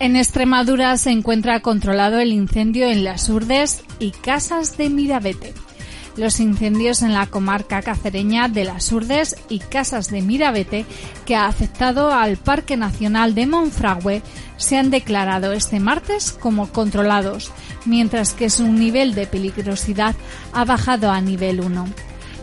[0.00, 5.54] En Extremadura se encuentra controlado el incendio en las Urdes y Casas de Mirabete.
[6.16, 10.84] Los incendios en la comarca cacereña de las Urdes y Casas de Mirabete,
[11.26, 14.22] que ha afectado al Parque Nacional de Monfragüe,
[14.56, 17.52] se han declarado este martes como controlados,
[17.84, 20.14] mientras que su nivel de peligrosidad
[20.52, 21.86] ha bajado a nivel 1.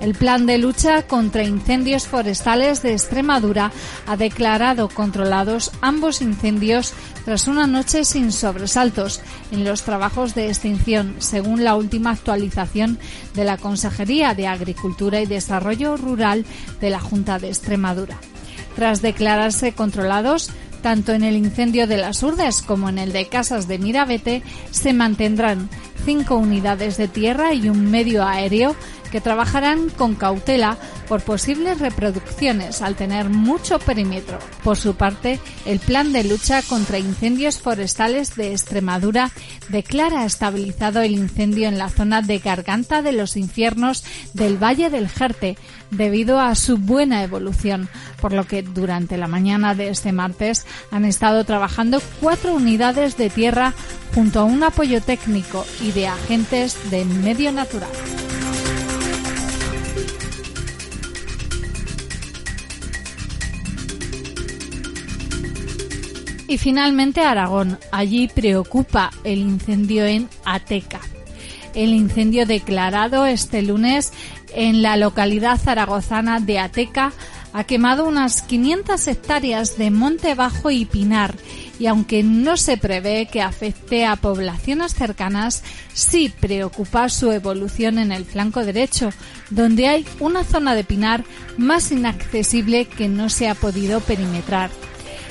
[0.01, 3.71] El Plan de Lucha contra Incendios Forestales de Extremadura
[4.07, 6.93] ha declarado controlados ambos incendios
[7.23, 9.21] tras una noche sin sobresaltos
[9.51, 12.97] en los trabajos de extinción, según la última actualización
[13.35, 16.45] de la Consejería de Agricultura y Desarrollo Rural
[16.81, 18.17] de la Junta de Extremadura.
[18.75, 20.49] Tras declararse controlados,
[20.81, 24.41] tanto en el incendio de las Urdes como en el de Casas de Mirabete,
[24.71, 25.69] se mantendrán
[26.05, 28.75] cinco unidades de tierra y un medio aéreo
[29.11, 34.39] que trabajarán con cautela por posibles reproducciones al tener mucho perímetro.
[34.63, 39.31] Por su parte, el Plan de Lucha contra Incendios Forestales de Extremadura
[39.69, 44.03] declara estabilizado el incendio en la zona de Garganta de los Infiernos
[44.33, 45.57] del Valle del Jerte,
[45.91, 47.89] debido a su buena evolución,
[48.21, 53.29] por lo que durante la mañana de este martes han estado trabajando cuatro unidades de
[53.29, 53.73] tierra
[54.15, 57.89] junto a un apoyo técnico y de agentes de medio natural.
[66.51, 67.79] Y finalmente Aragón.
[67.93, 70.99] Allí preocupa el incendio en Ateca.
[71.73, 74.11] El incendio declarado este lunes
[74.53, 77.13] en la localidad zaragozana de Ateca
[77.53, 81.35] ha quemado unas 500 hectáreas de monte bajo y pinar
[81.79, 88.11] y aunque no se prevé que afecte a poblaciones cercanas, sí preocupa su evolución en
[88.11, 89.11] el flanco derecho,
[89.51, 91.23] donde hay una zona de pinar
[91.57, 94.69] más inaccesible que no se ha podido perimetrar.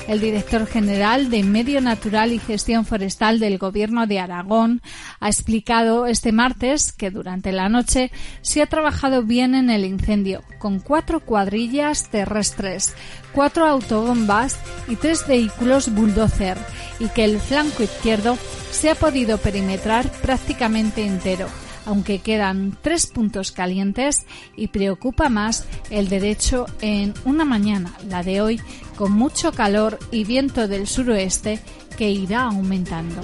[0.07, 4.81] El director general de Medio Natural y Gestión Forestal del Gobierno de Aragón
[5.19, 10.41] ha explicado este martes que durante la noche se ha trabajado bien en el incendio,
[10.59, 12.93] con cuatro cuadrillas terrestres,
[13.33, 16.57] cuatro autobombas y tres vehículos bulldozer,
[16.99, 18.37] y que el flanco izquierdo
[18.71, 21.47] se ha podido perimetrar prácticamente entero
[21.85, 24.25] aunque quedan tres puntos calientes
[24.55, 28.61] y preocupa más el derecho en una mañana, la de hoy,
[29.01, 31.59] con mucho calor y viento del suroeste
[31.97, 33.19] que irá aumentando.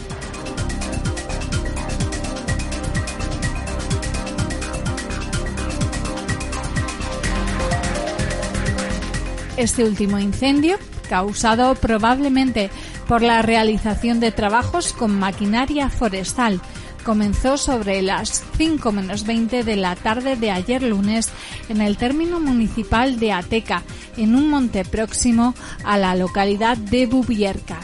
[9.56, 12.72] Este último incendio, causado probablemente
[13.08, 16.60] por la realización de trabajos con maquinaria forestal,
[17.08, 21.30] comenzó sobre las 5 menos 20 de la tarde de ayer lunes
[21.70, 23.84] en el término municipal de Ateca,
[24.18, 25.56] en un monte próximo
[25.86, 27.80] a la localidad de Bubierca.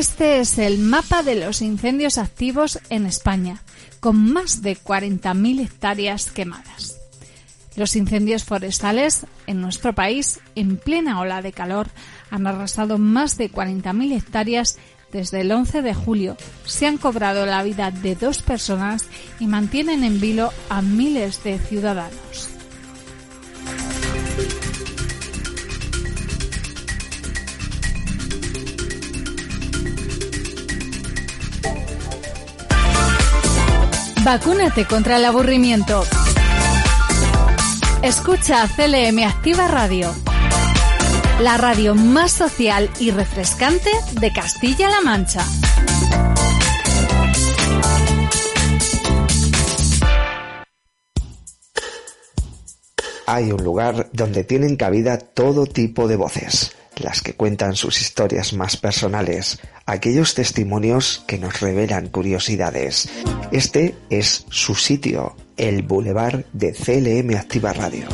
[0.00, 3.62] Este es el mapa de los incendios activos en España,
[4.00, 6.96] con más de 40.000 hectáreas quemadas.
[7.76, 11.90] Los incendios forestales en nuestro país, en plena ola de calor,
[12.30, 14.78] han arrasado más de 40.000 hectáreas
[15.12, 16.38] desde el 11 de julio.
[16.64, 19.04] Se han cobrado la vida de dos personas
[19.38, 22.49] y mantienen en vilo a miles de ciudadanos.
[34.32, 36.04] Vacúnate contra el aburrimiento.
[38.00, 40.14] Escucha CLM Activa Radio,
[41.40, 45.44] la radio más social y refrescante de Castilla-La Mancha.
[53.32, 58.52] Hay un lugar donde tienen cabida todo tipo de voces las que cuentan sus historias
[58.54, 63.08] más personales, aquellos testimonios que nos revelan curiosidades.
[63.52, 68.08] Este es su sitio, el Boulevard de CLM Activa Radio.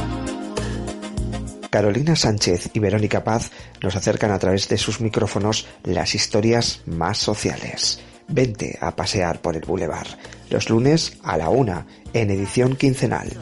[1.70, 3.52] Carolina Sánchez y Verónica Paz
[3.82, 8.00] nos acercan a través de sus micrófonos las historias más sociales.
[8.28, 10.08] Vente a pasear por el Boulevard,
[10.50, 13.32] los lunes a la una, en edición quincenal.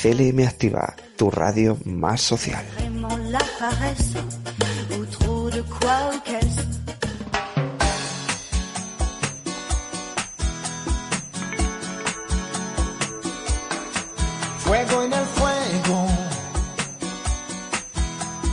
[0.00, 2.64] CLM Activa, tu radio más social.
[14.58, 16.08] Fuego en el fuego,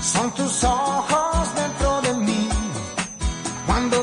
[0.02, 2.50] son tus ojos dentro de mí.
[3.66, 4.02] Cuando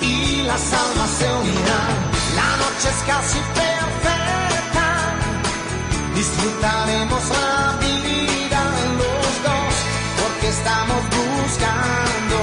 [0.00, 1.96] y las almas se unirán.
[2.34, 4.88] La noche es casi perfecta,
[6.14, 8.60] disfrutaremos la vida
[8.96, 9.74] los dos,
[10.20, 12.36] porque estamos buscando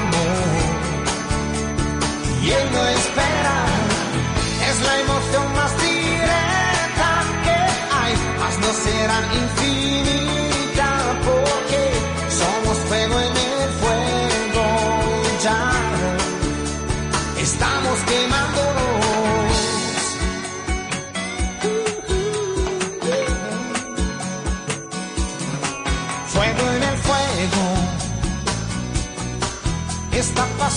[0.00, 0.48] amor.
[2.42, 3.56] Y él no espera,
[4.70, 7.08] es la emoción más directa
[7.44, 7.58] que
[8.00, 9.57] hay, mas no será infinita,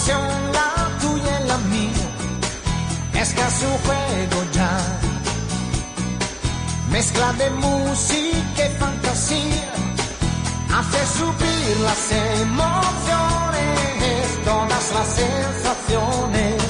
[0.08, 2.08] la tuya y la mía,
[3.14, 4.78] es casi un juego ya.
[6.90, 9.74] Mezcla de música y fantasía,
[10.78, 16.62] hace subir las emociones, todas las sensaciones.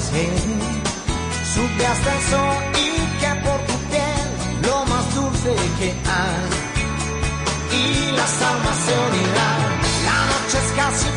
[1.54, 4.26] Sube hasta el sol y que por tu piel
[4.68, 6.50] lo más dulce que hay.
[7.80, 9.70] Y las almas se unirán,
[10.04, 11.11] la noche es casi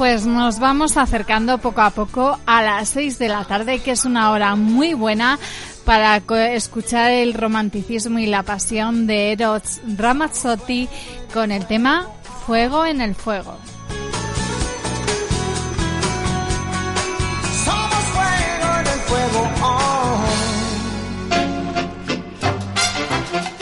[0.00, 4.06] Pues nos vamos acercando poco a poco a las 6 de la tarde, que es
[4.06, 5.38] una hora muy buena
[5.84, 6.16] para
[6.54, 10.88] escuchar el romanticismo y la pasión de Eros Ramazzotti
[11.34, 12.06] con el tema
[12.46, 13.58] Fuego en el Fuego.
[17.62, 19.50] Somos fuego en el fuego.
[19.60, 20.24] oh.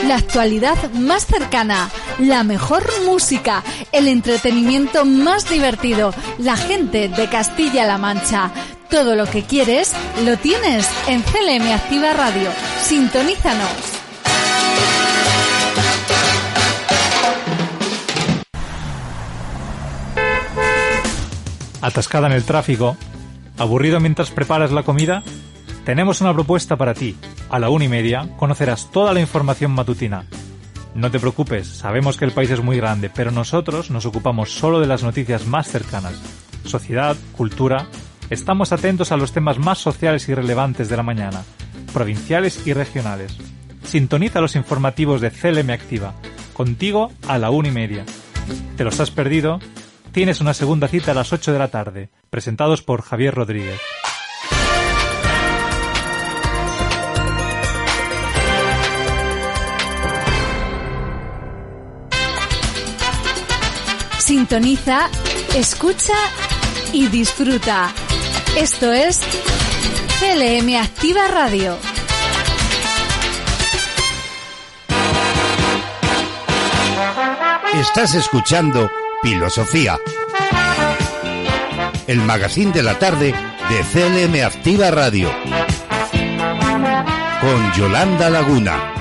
[0.06, 3.62] La actualidad más cercana, la mejor música,
[3.92, 8.50] el entretenimiento más divertido, la gente de Castilla-La Mancha.
[8.90, 9.94] Todo lo que quieres
[10.24, 12.50] lo tienes en CLM Activa Radio.
[12.82, 13.68] Sintonízanos.
[21.80, 22.96] ¿Atascada en el tráfico?
[23.56, 25.22] ¿Aburrido mientras preparas la comida?
[25.84, 27.16] Tenemos una propuesta para ti.
[27.50, 30.24] A la una y media conocerás toda la información matutina.
[30.98, 34.80] No te preocupes, sabemos que el país es muy grande, pero nosotros nos ocupamos solo
[34.80, 36.20] de las noticias más cercanas.
[36.64, 37.86] Sociedad, cultura.
[38.30, 41.44] Estamos atentos a los temas más sociales y relevantes de la mañana,
[41.92, 43.38] provinciales y regionales.
[43.84, 46.14] Sintoniza los informativos de CLM Activa,
[46.52, 48.04] contigo a la una y media.
[48.76, 49.60] ¿Te los has perdido?
[50.10, 53.78] Tienes una segunda cita a las 8 de la tarde, presentados por Javier Rodríguez.
[64.28, 65.08] Sintoniza,
[65.56, 66.12] escucha
[66.92, 67.90] y disfruta.
[68.58, 69.20] Esto es
[70.20, 71.78] CLM Activa Radio.
[77.72, 78.90] Estás escuchando
[79.22, 79.98] Filosofía.
[82.06, 85.32] El magazine de la tarde de CLM Activa Radio.
[87.40, 88.97] Con Yolanda Laguna.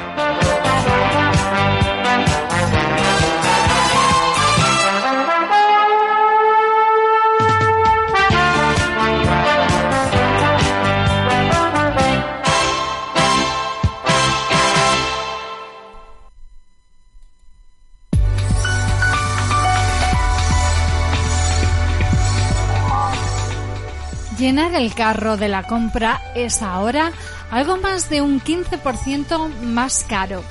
[24.76, 27.11] El carro de la compra es ahora
[27.51, 30.43] algo más de un 15% más caro.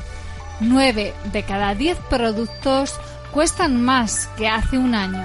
[0.61, 2.99] 9 de cada 10 productos
[3.31, 5.23] cuestan más que hace un año.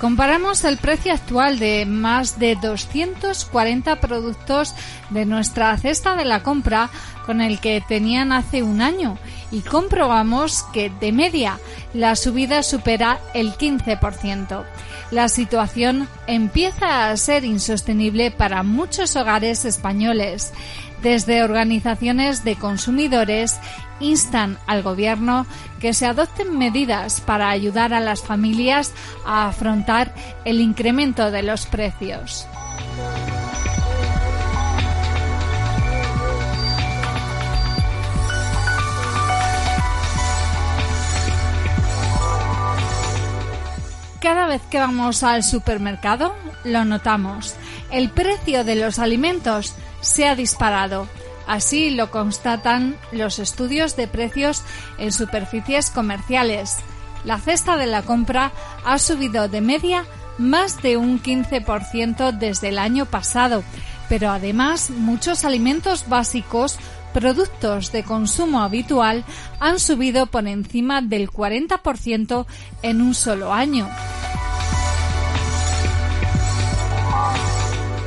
[0.00, 4.74] Comparamos el precio actual de más de 240 productos
[5.10, 6.90] de nuestra cesta de la compra
[7.26, 9.18] con el que tenían hace un año
[9.52, 11.60] y comprobamos que de media
[11.94, 14.64] la subida supera el 15%.
[15.12, 20.52] La situación empieza a ser insostenible para muchos hogares españoles.
[21.02, 23.58] Desde organizaciones de consumidores
[24.00, 25.46] instan al gobierno
[25.80, 28.92] que se adopten medidas para ayudar a las familias
[29.26, 32.46] a afrontar el incremento de los precios.
[44.22, 47.56] Cada vez que vamos al supermercado lo notamos.
[47.90, 51.08] El precio de los alimentos se ha disparado.
[51.48, 54.62] Así lo constatan los estudios de precios
[54.98, 56.76] en superficies comerciales.
[57.24, 58.52] La cesta de la compra
[58.84, 60.04] ha subido de media
[60.38, 63.64] más de un 15% desde el año pasado,
[64.08, 66.78] pero además muchos alimentos básicos,
[67.12, 69.24] productos de consumo habitual,
[69.60, 72.46] han subido por encima del 40%
[72.82, 73.88] en un solo año.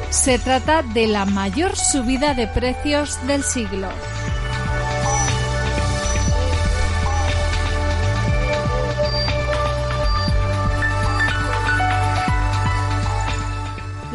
[0.10, 3.90] Se trata de la mayor subida de precios del siglo.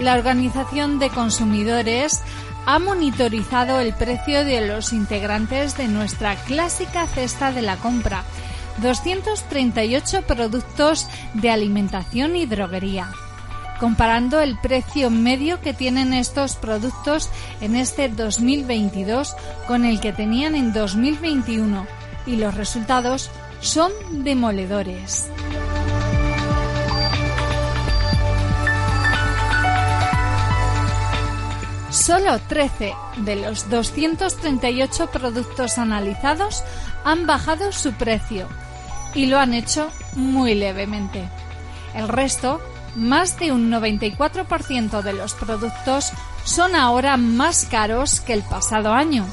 [0.01, 2.23] La Organización de Consumidores
[2.67, 8.25] ha monitorizado el precio de los integrantes de nuestra clásica cesta de la compra,
[8.79, 13.11] 238 productos de alimentación y droguería.
[13.79, 17.31] Comparando el precio medio que tienen estos productos
[17.61, 19.35] en este 2022
[19.67, 21.87] con el que tenían en 2021
[22.27, 23.31] y los resultados
[23.61, 23.91] son
[24.23, 25.31] demoledores.
[32.01, 36.65] Solo 13 de los 238 productos analizados
[37.05, 38.49] han bajado su precio
[39.15, 41.29] y lo han hecho muy levemente.
[41.95, 42.59] El resto
[42.97, 49.27] más de un 94% de los productos son ahora más caros que el pasado año,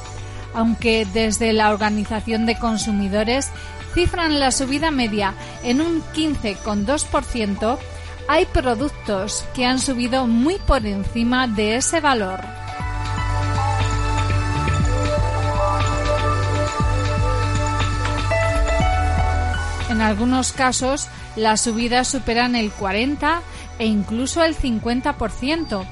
[0.53, 3.49] aunque desde la Organización de Consumidores
[3.93, 7.77] cifran la subida media en un 15,2%,
[8.27, 12.41] hay productos que han subido muy por encima de ese valor.
[19.89, 23.41] En algunos casos, las subidas superan el 40
[23.79, 25.87] e incluso el 50%.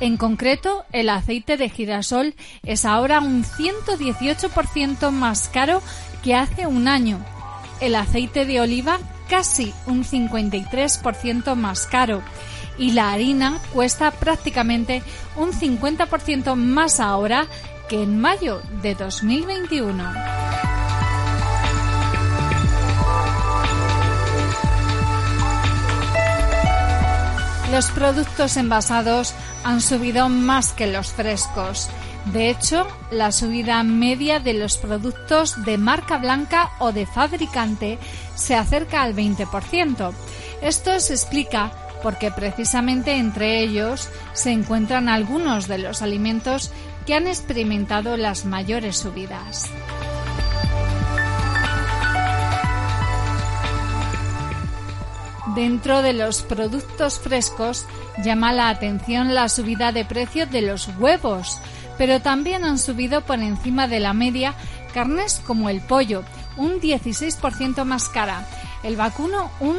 [0.00, 2.34] En concreto, el aceite de girasol
[2.64, 5.80] es ahora un 118% más caro
[6.24, 7.24] que hace un año.
[7.80, 8.98] El aceite de oliva
[9.32, 12.22] casi un 53% más caro
[12.76, 15.02] y la harina cuesta prácticamente
[15.36, 17.46] un 50% más ahora
[17.88, 20.04] que en mayo de 2021.
[27.72, 31.88] Los productos envasados han subido más que los frescos.
[32.26, 37.98] De hecho, la subida media de los productos de marca blanca o de fabricante
[38.34, 40.12] se acerca al 20%.
[40.62, 41.72] Esto se explica
[42.02, 46.72] porque precisamente entre ellos se encuentran algunos de los alimentos
[47.06, 49.70] que han experimentado las mayores subidas.
[55.54, 57.84] Dentro de los productos frescos
[58.24, 61.60] llama la atención la subida de precio de los huevos,
[61.98, 64.54] pero también han subido por encima de la media
[64.94, 66.22] carnes como el pollo,
[66.56, 68.46] un 16% más cara,
[68.82, 69.76] el vacuno un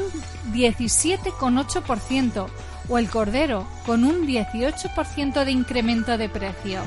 [0.52, 2.48] 17,8%
[2.90, 6.82] o el cordero con un 18% de incremento de precio.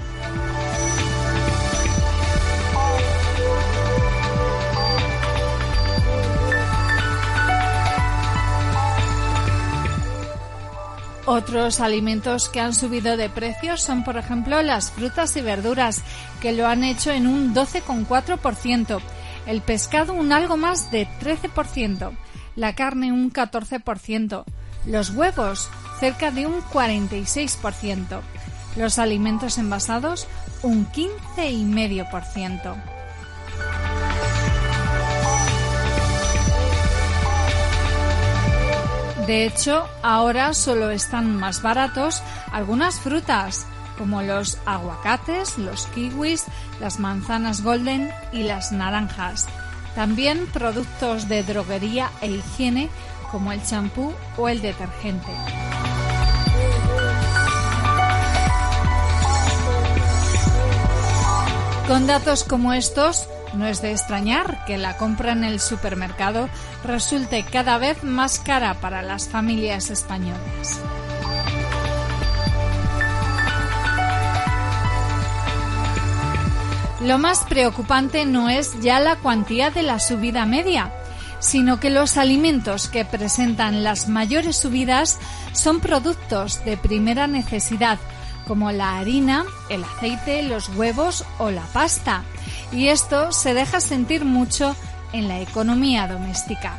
[11.28, 16.02] Otros alimentos que han subido de precio son, por ejemplo, las frutas y verduras,
[16.40, 19.00] que lo han hecho en un 12,4%,
[19.46, 22.12] el pescado un algo más de 13%,
[22.56, 24.44] la carne un 14%,
[24.86, 25.68] los huevos
[26.00, 28.20] cerca de un 46%,
[28.76, 30.26] los alimentos envasados
[30.62, 32.76] un 15,5%.
[39.26, 42.22] De hecho, ahora solo están más baratos
[42.52, 43.66] algunas frutas,
[43.96, 46.44] como los aguacates, los kiwis,
[46.80, 49.46] las manzanas golden y las naranjas.
[49.94, 52.90] También productos de droguería e higiene,
[53.30, 55.32] como el champú o el detergente.
[61.88, 66.48] Con datos como estos, no es de extrañar que la compra en el supermercado
[66.84, 70.80] resulte cada vez más cara para las familias españolas.
[77.06, 80.92] Lo más preocupante no es ya la cuantía de la subida media,
[81.38, 85.20] sino que los alimentos que presentan las mayores subidas
[85.52, 88.00] son productos de primera necesidad,
[88.48, 92.24] como la harina, el aceite, los huevos o la pasta.
[92.72, 94.74] Y esto se deja sentir mucho
[95.12, 96.76] en la economía doméstica.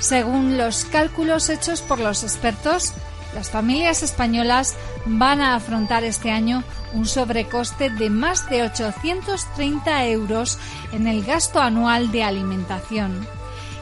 [0.00, 2.92] Según los cálculos hechos por los expertos,
[3.36, 4.74] las familias españolas
[5.04, 6.64] van a afrontar este año
[6.94, 10.58] un sobrecoste de más de 830 euros
[10.92, 13.28] en el gasto anual de alimentación.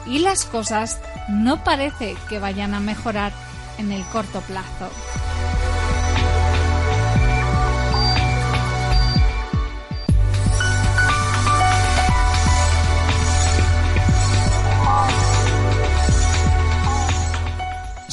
[0.05, 0.99] Y las cosas
[1.29, 3.31] no parece que vayan a mejorar
[3.77, 4.89] en el corto plazo.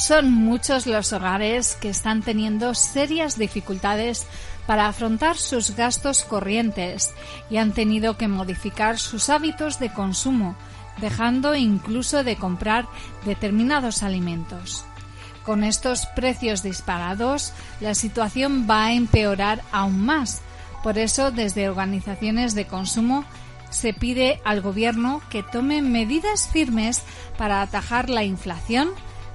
[0.03, 4.27] Son muchos los hogares que están teniendo serias dificultades
[4.67, 7.13] para afrontar sus gastos corrientes
[7.49, 10.57] y han tenido que modificar sus hábitos de consumo,
[10.99, 12.85] dejando incluso de comprar
[13.23, 14.83] determinados alimentos.
[15.45, 20.41] Con estos precios disparados, la situación va a empeorar aún más.
[20.83, 23.23] Por eso, desde organizaciones de consumo,
[23.69, 27.03] se pide al Gobierno que tome medidas firmes
[27.37, 28.89] para atajar la inflación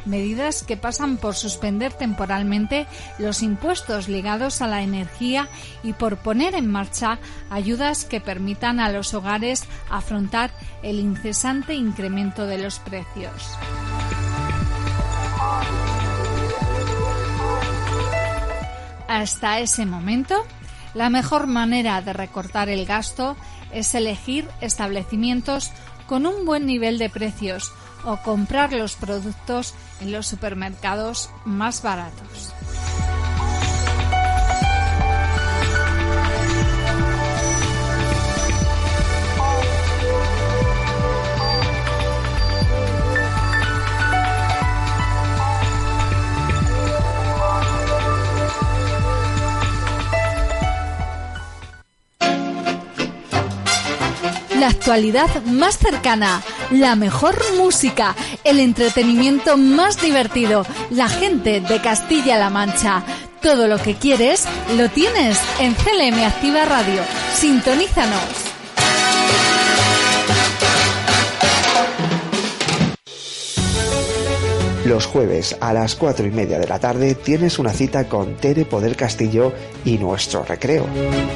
[0.04, 2.86] medidas que pasan por suspender temporalmente
[3.18, 5.48] los impuestos ligados a la energía
[5.82, 7.18] y por poner en marcha
[7.50, 10.50] ayudas que permitan a los hogares afrontar
[10.82, 13.58] el incesante incremento de los precios.
[19.08, 20.44] Hasta ese momento,
[20.94, 23.36] la mejor manera de recortar el gasto
[23.72, 25.72] es elegir establecimientos
[26.06, 27.72] con un buen nivel de precios
[28.04, 32.54] o comprar los productos en los supermercados más baratos.
[54.58, 58.14] la actualidad más cercana, la mejor música,
[58.44, 63.02] el entretenimiento más divertido, la gente de Castilla-La Mancha.
[63.40, 64.46] Todo lo que quieres
[64.76, 67.02] lo tienes en CLM Activa Radio.
[67.34, 68.47] Sintonízanos.
[74.88, 78.64] Los jueves a las cuatro y media de la tarde tienes una cita con Tere
[78.64, 79.52] Poder Castillo
[79.84, 80.86] y Nuestro Recreo,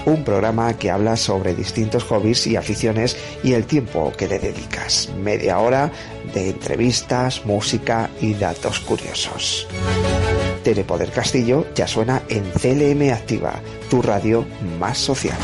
[0.06, 5.10] un programa que habla sobre distintos hobbies y aficiones y el tiempo que le dedicas.
[5.22, 5.92] Media hora
[6.32, 9.68] de entrevistas, música y datos curiosos.
[10.64, 14.46] Tere Poder Castillo ya suena en CLM Activa, tu radio
[14.78, 15.36] más social.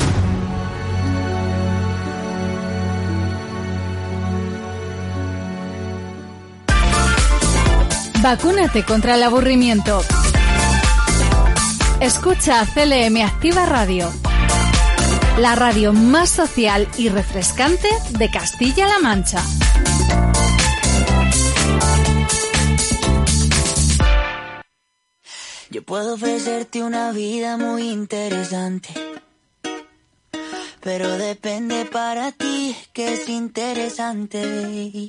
[8.31, 10.03] Vacúnate contra el aburrimiento.
[11.99, 14.13] Escucha CLM Activa Radio,
[15.39, 19.43] la radio más social y refrescante de Castilla-La Mancha.
[25.71, 28.91] Yo puedo ofrecerte una vida muy interesante,
[30.83, 35.09] pero depende para ti que es interesante.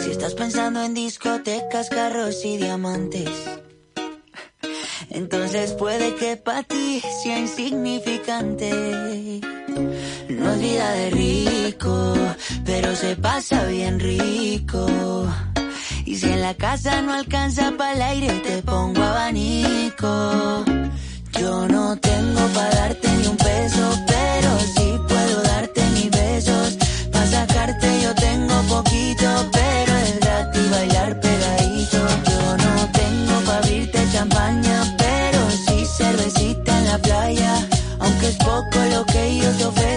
[0.00, 3.30] Si estás pensando en discotecas, carros y diamantes,
[5.10, 9.40] entonces puede que para ti sea insignificante.
[10.28, 12.14] No es vida de rico,
[12.64, 14.86] pero se pasa bien rico.
[16.04, 20.64] Y si en la casa no alcanza para el aire, te pongo abanico.
[21.38, 24.77] Yo no tengo para darte ni un peso, pero
[27.68, 31.98] Yo tengo poquito, pero es gratis bailar pegadito.
[32.30, 37.68] Yo no tengo para abrirte champaña, pero sí cervecita en la playa.
[37.98, 39.87] Aunque es poco lo que yo te ofrezco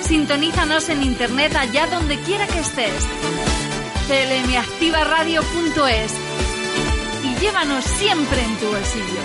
[0.00, 3.06] Sintonízanos en internet allá donde quiera que estés.
[4.08, 6.14] clmactivaradio.es
[7.22, 9.20] y llévanos siempre en tu bolsillo.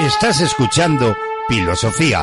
[0.00, 1.16] Estás escuchando
[1.48, 2.22] Filosofía,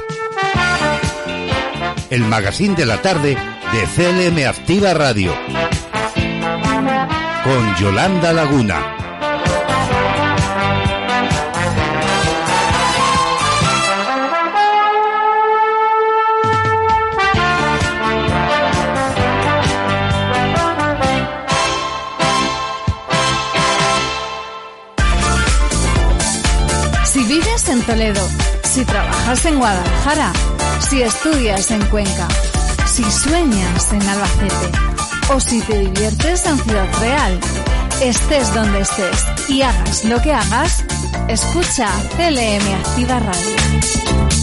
[2.12, 3.36] el magazine de la tarde
[3.72, 5.34] de CLM Activa Radio,
[7.44, 9.03] con Yolanda Laguna.
[27.86, 28.28] Toledo,
[28.64, 30.32] si trabajas en Guadalajara,
[30.80, 32.28] si estudias en Cuenca,
[32.86, 34.80] si sueñas en Albacete
[35.34, 37.40] o si te diviertes en Ciudad Real.
[38.02, 40.84] Estés donde estés y hagas lo que hagas,
[41.28, 44.43] escucha CLM Activa Radio.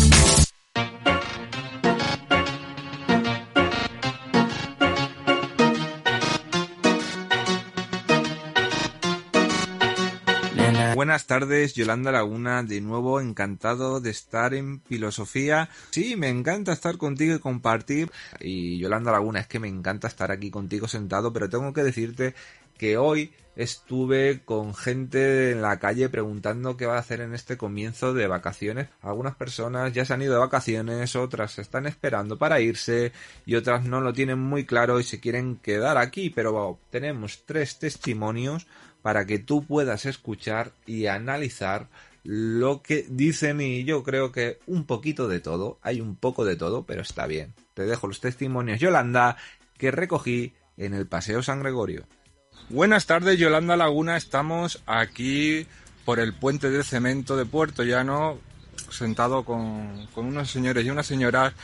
[11.31, 15.69] Tardes, Yolanda Laguna, de nuevo encantado de estar en filosofía.
[15.91, 18.11] Sí, me encanta estar contigo y compartir.
[18.41, 22.35] Y Yolanda Laguna, es que me encanta estar aquí contigo sentado, pero tengo que decirte
[22.77, 27.57] que hoy estuve con gente en la calle preguntando qué va a hacer en este
[27.57, 28.89] comienzo de vacaciones.
[29.01, 33.13] Algunas personas ya se han ido de vacaciones, otras están esperando para irse
[33.47, 37.79] y otras no lo tienen muy claro y se quieren quedar aquí, pero tenemos tres
[37.79, 38.67] testimonios
[39.03, 41.89] para que tú puedas escuchar y analizar
[42.23, 46.57] lo que dicen y yo creo que un poquito de todo, hay un poco de
[46.57, 47.55] todo, pero está bien.
[47.75, 49.37] Te dejo los testimonios Yolanda
[49.79, 52.07] que recogí en el Paseo San Gregorio.
[52.69, 55.67] Buenas tardes Yolanda Laguna, estamos aquí
[56.05, 58.39] por el puente de cemento de Puerto Llano,
[58.91, 61.55] sentado con, con unos señores y unas señoras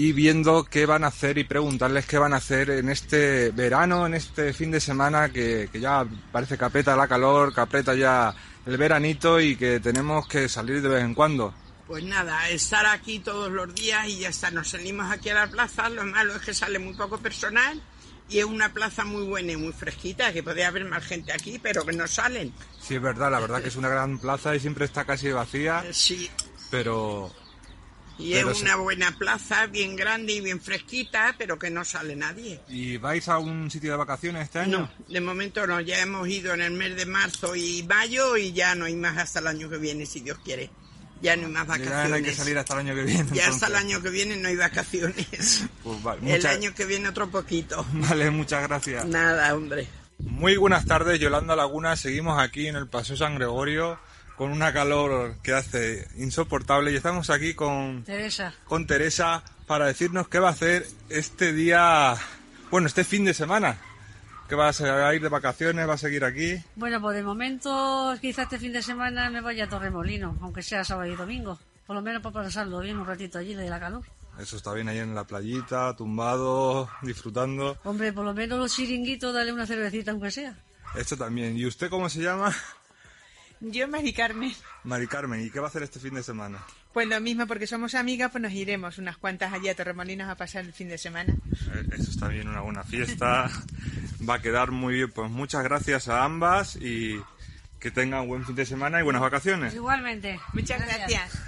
[0.00, 4.06] y viendo qué van a hacer y preguntarles qué van a hacer en este verano,
[4.06, 7.96] en este fin de semana que, que ya parece que aprieta la calor, que aprieta
[7.96, 8.32] ya
[8.64, 11.52] el veranito y que tenemos que salir de vez en cuando.
[11.88, 14.52] Pues nada, estar aquí todos los días y ya está.
[14.52, 15.88] Nos salimos aquí a la plaza.
[15.88, 17.82] Lo malo es que sale muy poco personal
[18.28, 21.58] y es una plaza muy buena y muy fresquita, que podría haber más gente aquí,
[21.58, 22.54] pero que no salen.
[22.80, 25.84] Sí, es verdad, la verdad que es una gran plaza y siempre está casi vacía.
[25.90, 26.30] Sí.
[26.70, 27.32] Pero
[28.18, 28.64] Y Pero es sí.
[28.64, 32.60] una buena plaza, bien grande y bien fresquita, pero que no sale nadie.
[32.68, 34.80] ¿Y vais a un sitio de vacaciones este año?
[34.80, 35.80] No, de momento no.
[35.80, 39.16] Ya hemos ido en el mes de marzo y mayo y ya no hay más
[39.18, 40.68] hasta el año que viene, si Dios quiere.
[41.22, 42.08] Ya no hay más Ya vacaciones.
[42.10, 43.28] no hay que salir hasta el año que viene.
[43.32, 45.64] Ya hasta el año que viene no hay vacaciones.
[45.84, 47.86] Pues vale, El año que viene otro poquito.
[47.92, 49.04] Vale, muchas gracias.
[49.06, 49.86] Nada, hombre.
[50.18, 51.94] Muy buenas tardes, Yolanda Laguna.
[51.96, 53.98] Seguimos aquí en el Paseo San Gregorio
[54.38, 58.54] con una calor que hace insoportable y estamos aquí con, Teresa.
[58.66, 62.14] con Teresa para decirnos qué va a hacer este día,
[62.70, 63.76] bueno, este fin de semana.
[64.48, 66.56] Que va a, ir de vacaciones, va a seguir aquí.
[66.76, 70.84] Bueno, pues de momento quizá este fin de semana me vaya a Torremolino, aunque sea
[70.84, 71.58] sábado y domingo.
[71.86, 74.04] Por lo menos para pasarlo bien un ratito allí de la calor.
[74.38, 77.76] Eso está bien ahí en la playita, tumbado, disfrutando.
[77.84, 80.56] Hombre, por lo menos los chiringuitos, dale una cervecita aunque sea.
[80.94, 81.58] Esto también.
[81.58, 82.54] ¿Y usted cómo se llama?
[83.60, 84.52] Yo, Mari Carmen.
[84.84, 85.44] Mari Carmen.
[85.44, 86.64] ¿Y qué va a hacer este fin de semana?
[86.92, 90.36] Pues lo mismo, porque somos amigas, pues nos iremos unas cuantas allí a Torremolinos a
[90.36, 91.34] pasar el fin de semana.
[91.74, 93.50] Eh, Eso está bien, una buena fiesta.
[94.28, 95.10] Va a quedar muy bien.
[95.10, 97.20] Pues muchas gracias a ambas y
[97.80, 99.74] que tengan buen fin de semana y buenas vacaciones.
[99.74, 100.40] Igualmente.
[100.52, 101.38] Muchas gracias.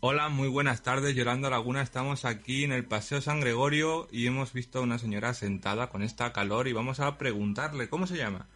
[0.00, 1.82] Hola, muy buenas tardes, Yolanda Laguna.
[1.82, 6.02] Estamos aquí en el Paseo San Gregorio y hemos visto a una señora sentada con
[6.02, 8.46] esta calor y vamos a preguntarle, ¿cómo se llama?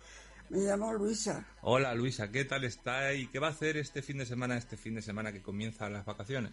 [0.53, 1.43] Me llamo Luisa.
[1.63, 4.77] Hola Luisa, ¿qué tal está y qué va a hacer este fin de semana, este
[4.77, 6.53] fin de semana que comienzan las vacaciones?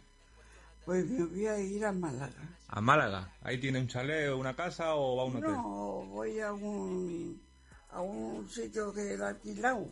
[0.85, 2.57] Pues me voy a ir a Málaga.
[2.69, 3.35] A Málaga.
[3.41, 5.51] ¿Ahí tiene un chalet o una casa o va a un hotel?
[5.51, 7.41] No, voy a un,
[7.89, 9.91] a un sitio que he alquilado.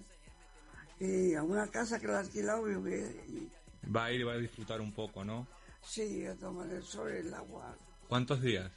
[1.01, 3.49] Y a una casa que he alquilado y voy a ir.
[3.93, 5.45] Va a ir y va a disfrutar un poco, ¿no?
[5.83, 7.75] Sí, a tomar el sol y el agua.
[8.07, 8.71] ¿Cuántos días?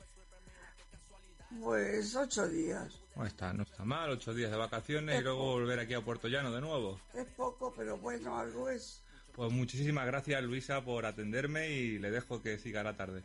[1.60, 3.00] Pues ocho días.
[3.20, 6.26] No está, no está mal, ocho días de vacaciones y luego volver aquí a Puerto
[6.26, 6.98] Llano de nuevo.
[7.12, 9.02] Es poco, pero bueno, algo es.
[9.34, 13.22] Pues muchísimas gracias Luisa por atenderme y le dejo que siga la tarde.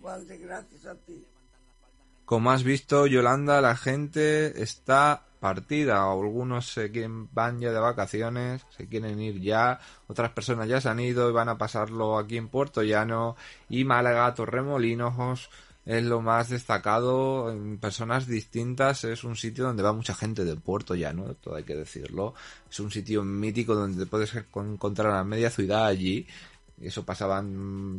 [0.00, 1.22] Vale, gracias a ti.
[2.24, 6.10] Como has visto, Yolanda, la gente está partida.
[6.10, 9.80] Algunos se quieren, van ya de vacaciones, se quieren ir ya.
[10.06, 13.36] Otras personas ya se han ido y van a pasarlo aquí en Puerto Llano.
[13.68, 15.50] Y Málaga, Torremolinos
[15.86, 17.50] es lo más destacado.
[17.50, 21.64] En personas distintas es un sitio donde va mucha gente de Puerto Llano, todo hay
[21.64, 22.34] que decirlo.
[22.68, 26.26] Es un sitio mítico donde te puedes encontrar a media ciudad allí.
[26.80, 27.42] Eso pasaba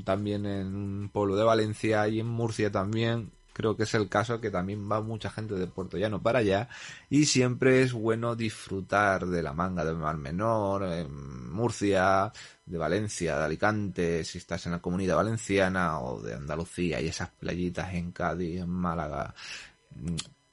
[0.04, 3.32] también en un pueblo de Valencia y en Murcia también.
[3.58, 6.70] Creo que es el caso que también va mucha gente de Puerto Llano para allá.
[7.10, 12.32] Y siempre es bueno disfrutar de la manga de Mar Menor, en Murcia,
[12.68, 17.30] de Valencia, de Alicante, si estás en la comunidad valenciana o de Andalucía y esas
[17.30, 19.34] playitas en Cádiz, en Málaga.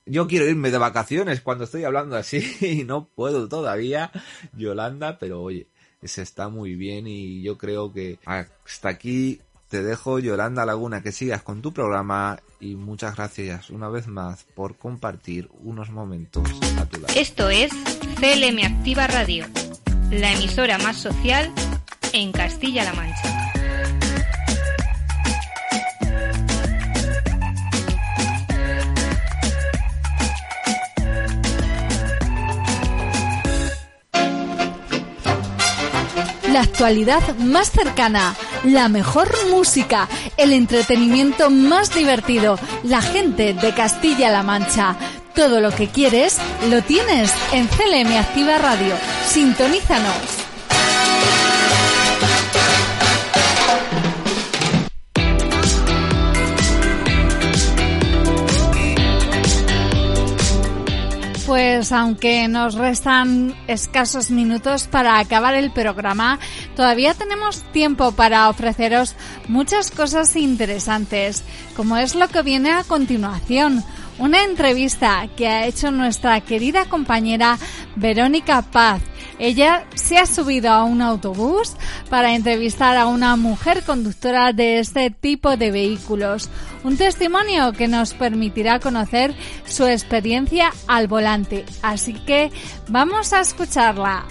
[0.07, 4.13] Yo quiero irme de vacaciones cuando estoy hablando así y no puedo todavía,
[4.55, 5.67] Yolanda, pero oye,
[6.03, 11.13] se está muy bien y yo creo que hasta aquí te dejo, Yolanda Laguna, que
[11.13, 16.87] sigas con tu programa y muchas gracias una vez más por compartir unos momentos a
[16.87, 17.13] tu lado.
[17.17, 17.73] Esto es
[18.21, 19.47] CLM Activa Radio,
[20.11, 21.53] la emisora más social
[22.13, 23.45] en Castilla-La Mancha.
[36.55, 44.43] La actualidad más cercana, la mejor música, el entretenimiento más divertido, la gente de Castilla-La
[44.43, 44.97] Mancha.
[45.35, 46.39] Todo lo que quieres
[46.71, 48.95] lo tienes en CLM Activa Radio.
[49.27, 50.44] Sintonízanos.
[61.55, 66.41] Pues aunque nos restan escasos minutos para acabar el programa,
[66.75, 69.15] todavía tenemos tiempo para ofreceros
[69.47, 71.45] muchas cosas interesantes,
[71.77, 73.85] como es lo que viene a continuación.
[74.19, 77.57] Una entrevista que ha hecho nuestra querida compañera
[77.95, 79.01] Verónica Paz.
[79.39, 81.77] Ella se ha subido a un autobús
[82.09, 86.49] para entrevistar a una mujer conductora de este tipo de vehículos.
[86.85, 89.35] Un testimonio que nos permitirá conocer
[89.67, 91.65] su experiencia al volante.
[91.83, 92.51] Así que
[92.89, 94.25] vamos a escucharla.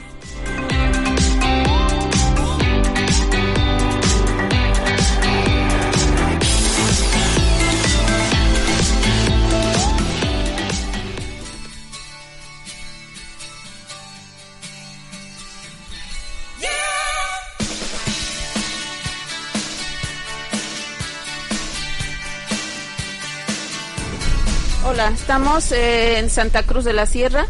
[24.93, 27.47] Hola, estamos eh, en Santa Cruz de la Sierra.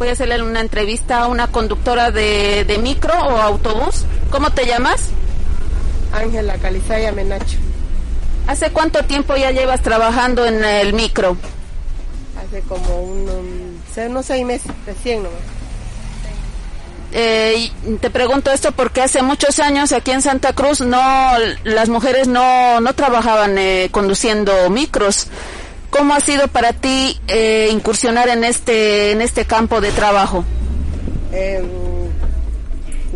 [0.00, 4.06] Voy a hacerle una entrevista a una conductora de, de micro o autobús.
[4.32, 5.10] ¿Cómo te llamas?
[6.12, 7.58] Ángela Calizaya Menacho.
[8.48, 11.36] ¿Hace cuánto tiempo ya llevas trabajando en el micro?
[12.44, 13.36] Hace como unos,
[13.96, 15.38] unos seis meses, recién nomás.
[17.12, 21.00] Eh, te pregunto esto porque hace muchos años aquí en Santa Cruz no
[21.62, 25.28] las mujeres no, no trabajaban eh, conduciendo micros.
[25.90, 30.44] ¿Cómo ha sido para ti eh, incursionar en este en este campo de trabajo?
[31.32, 31.62] Eh,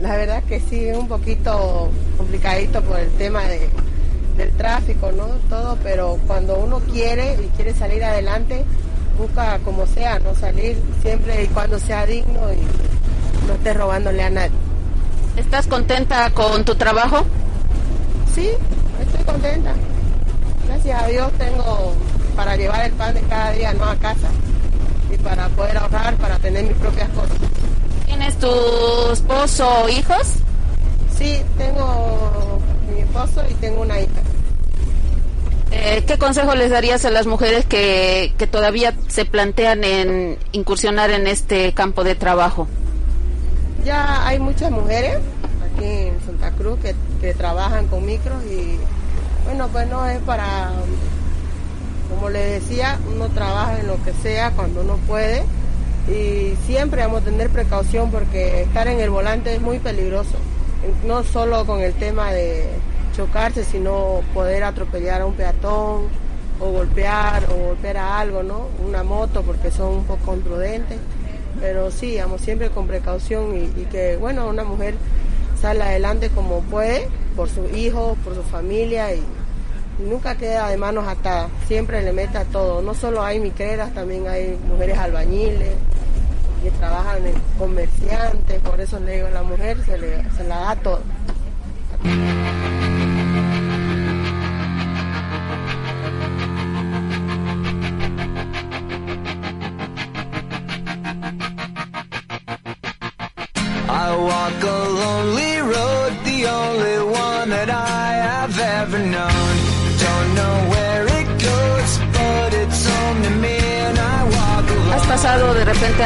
[0.02, 3.68] la verdad que sí, un poquito complicadito por el tema de,
[4.36, 5.26] del tráfico, ¿no?
[5.48, 8.64] Todo, pero cuando uno quiere y quiere salir adelante,
[9.16, 14.30] busca como sea, no salir siempre y cuando sea digno y no esté robándole a
[14.30, 14.56] nadie.
[15.36, 17.24] ¿Estás contenta con tu trabajo?
[18.34, 18.50] Sí,
[19.00, 19.74] estoy contenta.
[20.66, 21.94] Gracias a Dios tengo
[22.34, 24.28] para llevar el pan de cada día, no a casa,
[25.12, 27.36] y para poder ahorrar, para tener mis propias cosas.
[28.06, 28.50] ¿Tienes tu
[29.12, 30.34] esposo o hijos?
[31.16, 32.60] Sí, tengo
[32.92, 34.20] mi esposo y tengo una hija.
[35.70, 41.10] Eh, ¿Qué consejo les darías a las mujeres que, que todavía se plantean en incursionar
[41.10, 42.68] en este campo de trabajo?
[43.84, 45.18] Ya hay muchas mujeres
[45.74, 48.78] aquí en Santa Cruz que, que trabajan con micros y
[49.44, 50.70] bueno, pues no es para
[52.08, 55.42] como le decía, uno trabaja en lo que sea cuando uno puede.
[56.08, 60.36] Y siempre vamos a tener precaución porque estar en el volante es muy peligroso,
[61.06, 62.68] no solo con el tema de
[63.16, 66.08] chocarse, sino poder atropellar a un peatón
[66.60, 68.68] o golpear o golpear a algo, ¿no?
[68.86, 70.98] Una moto porque son un poco imprudentes,
[71.60, 74.94] pero sí, vamos siempre con precaución y, que, bueno, una mujer
[75.60, 79.22] sale adelante como puede por sus hijos, por su familia y
[79.98, 82.82] nunca queda de manos atadas, siempre le mete a todo.
[82.82, 85.74] No solo hay micreras, también hay mujeres albañiles
[86.62, 90.60] que trabajan en comerciantes, por eso le digo, a la mujer se, le, se la
[90.60, 91.00] da todo.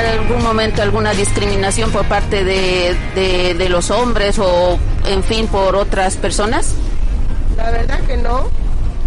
[0.05, 5.77] En algún momento alguna discriminación por parte de, de, los hombres o, en fin, por
[5.77, 6.75] otras personas?
[7.57, 8.49] La verdad que no,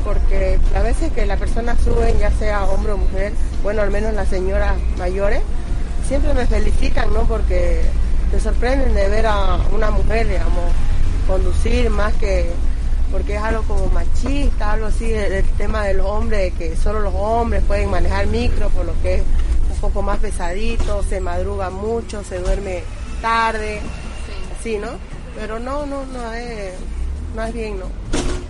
[0.04, 4.14] porque a veces que la persona sube, ya sea hombre o mujer, bueno, al menos
[4.14, 5.42] las señoras mayores,
[6.08, 7.24] siempre me felicitan, ¿no?
[7.24, 7.82] Porque
[8.32, 10.72] te sorprenden de ver a una mujer, digamos,
[11.28, 12.52] conducir más que
[13.12, 17.14] porque es algo como machista, algo así del, tema de los hombres, que solo los
[17.14, 19.24] hombres pueden manejar micro, por lo que es
[19.82, 22.84] poco más pesadito, se madruga mucho, se duerme
[23.22, 23.82] tarde,
[24.58, 24.90] así, ¿no?
[25.36, 26.74] Pero no, no, no es,
[27.36, 27.86] no es bien, ¿no?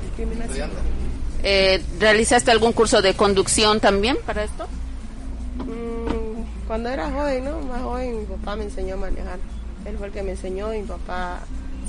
[0.04, 0.70] Discriminación.
[1.44, 4.68] Eh, ¿Realizaste algún curso de conducción también para esto?
[5.58, 7.60] Mm, cuando era joven, ¿no?
[7.62, 9.40] Más joven, mi papá me enseñó a manejar.
[9.86, 11.42] Él fue el que me enseñó y mi papá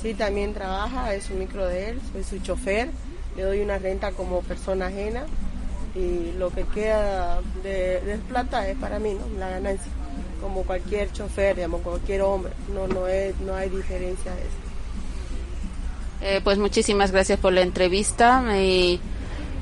[0.03, 2.89] Sí, también trabaja, es un micro de él, soy su chofer,
[3.37, 5.23] le doy una renta como persona ajena
[5.95, 9.39] y lo que queda de, plata es para mí, ¿no?
[9.39, 9.91] La ganancia,
[10.41, 14.41] como cualquier chofer, digamos, cualquier hombre, no, no, es, no hay diferencia de.
[16.21, 18.99] Eh, pues muchísimas gracias por la entrevista y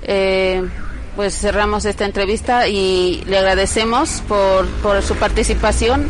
[0.04, 0.64] eh,
[1.16, 6.08] pues cerramos esta entrevista y le agradecemos por, por su participación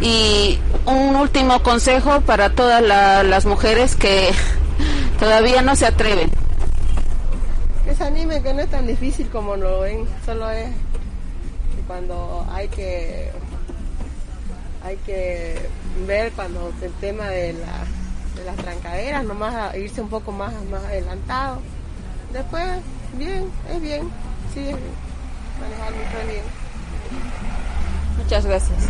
[0.00, 4.30] y un último consejo para todas la- las mujeres que
[5.20, 6.30] todavía no se atreven.
[7.84, 10.70] Que se animen, que no es tan difícil como lo ven, solo es
[11.86, 13.30] cuando hay que
[14.84, 15.56] hay que
[16.06, 17.84] ver cuando el tema de, la,
[18.36, 21.60] de las trancaderas, nomás irse un poco más, más adelantado.
[22.32, 22.64] Después,
[23.16, 24.02] bien, es bien,
[24.52, 24.78] sí, es bien.
[25.60, 26.44] manejar es bien.
[28.18, 28.88] Muchas gracias.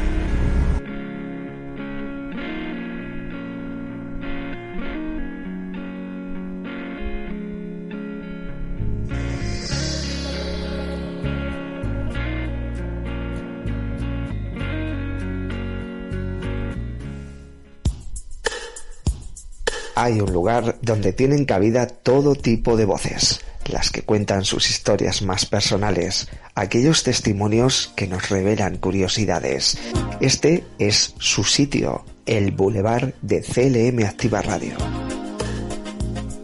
[19.96, 25.22] Hay un lugar donde tienen cabida todo tipo de voces, las que cuentan sus historias
[25.22, 29.78] más personales, aquellos testimonios que nos revelan curiosidades.
[30.20, 34.76] Este es su sitio, el Boulevard de CLM Activa Radio.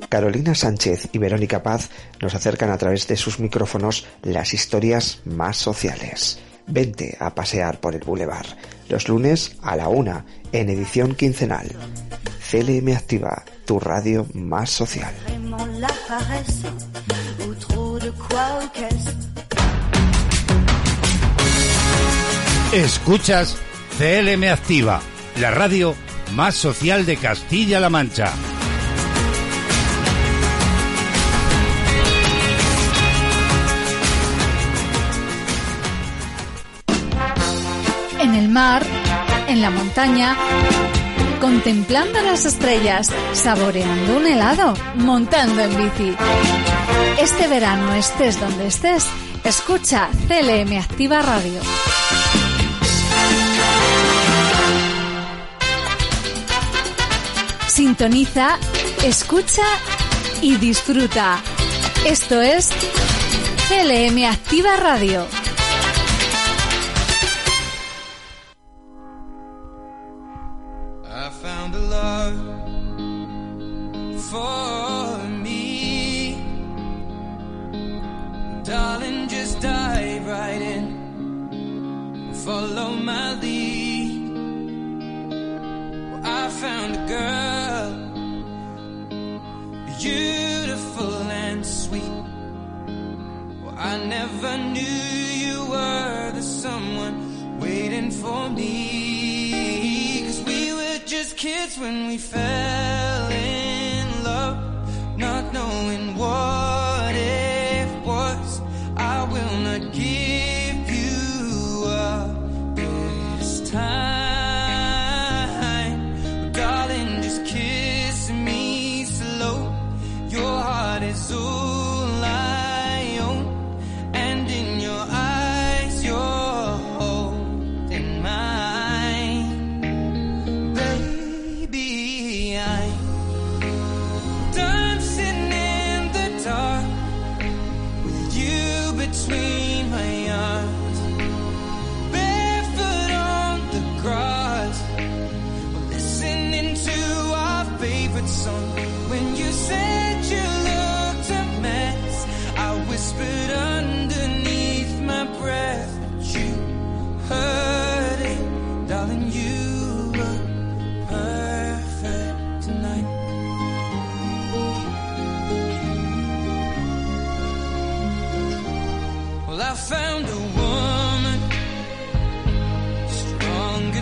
[0.08, 1.90] Carolina Sánchez y Verónica Paz
[2.20, 6.38] nos acercan a través de sus micrófonos las historias más sociales.
[6.68, 8.46] Vente a pasear por el Boulevard,
[8.88, 11.70] los lunes a la una, en edición quincenal.
[12.50, 15.14] CLM Activa, tu radio más social.
[22.72, 23.56] Escuchas
[23.98, 25.00] CLM Activa,
[25.38, 25.94] la radio
[26.34, 28.32] más social de Castilla-La Mancha.
[38.18, 38.82] En el mar,
[39.46, 40.36] en la montaña,
[41.40, 46.14] contemplando las estrellas, saboreando un helado, montando en bici.
[47.18, 49.06] Este verano, estés donde estés,
[49.44, 51.60] escucha CLM Activa Radio.
[57.66, 58.58] Sintoniza,
[59.04, 59.64] escucha
[60.42, 61.40] y disfruta.
[62.04, 62.70] Esto es
[63.68, 65.39] CLM Activa Radio.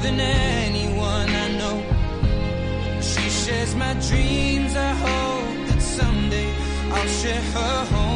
[0.08, 1.78] Than anyone I know.
[3.00, 4.74] She shares my dreams.
[4.76, 6.50] I hope that someday
[6.92, 8.07] I'll share her home.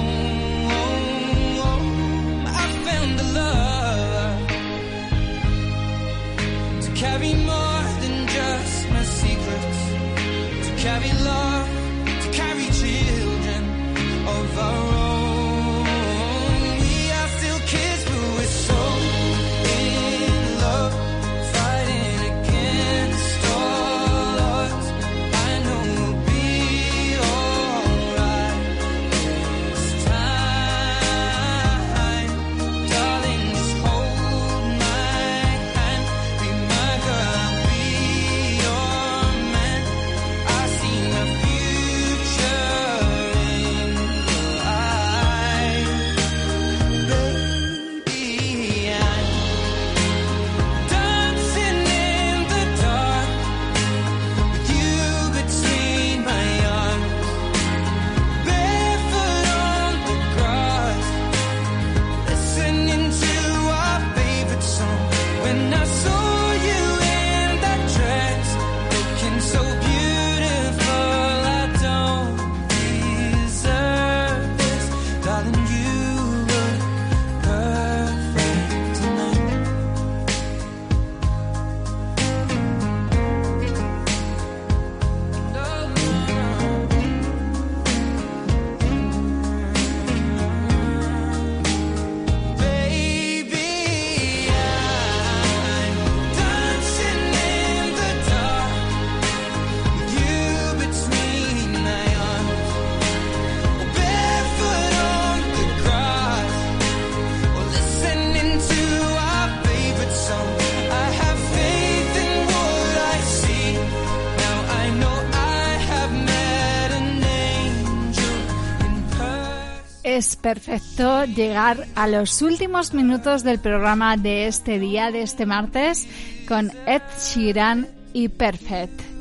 [120.42, 126.06] Perfecto llegar a los últimos minutos del programa de este día, de este martes,
[126.46, 129.12] con Ed Sheeran y Perfect.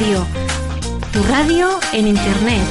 [0.00, 0.24] Radio,
[1.12, 2.68] tu radio en Internet.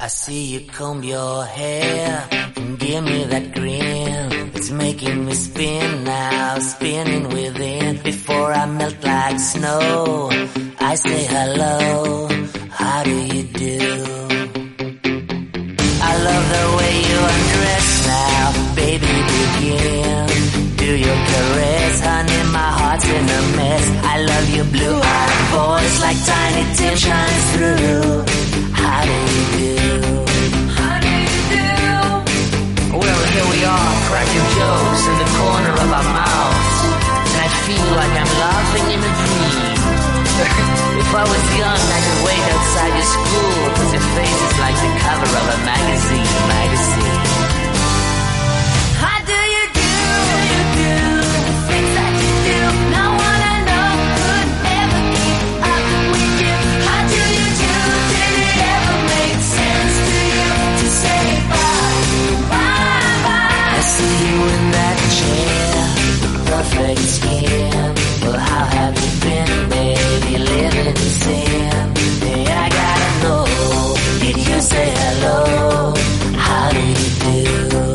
[0.00, 2.26] I see you comb your hair
[2.56, 4.50] and give me that grin.
[4.56, 8.02] It's making me spin now, spinning within.
[8.02, 10.30] Before I melt like snow,
[10.80, 12.28] I say hello.
[12.70, 13.78] How do you do?
[16.02, 19.14] I love the way you undress now, baby.
[19.30, 20.23] Begin.
[20.84, 22.42] Do your caress, honey.
[22.52, 23.86] My heart's in a mess.
[24.04, 28.12] I love your blue-eyed voice like tiny Tim shines through.
[28.76, 29.80] How do you do?
[30.76, 31.68] How do you do?
[33.00, 36.78] Well, here we are, cracking jokes in the corner of our mouths,
[37.32, 39.80] and I feel like I'm laughing in a dream.
[41.00, 44.76] if I was young, I could wait outside your school, cause your face is like
[44.84, 47.53] the cover of a magazine, magazine.
[66.74, 67.94] Perfect skin.
[68.22, 70.38] Well, how have you been, baby?
[70.38, 71.94] Living in sin.
[72.22, 73.96] Hey, I gotta know.
[74.20, 75.94] Did you say hello?
[76.36, 77.93] How do you do?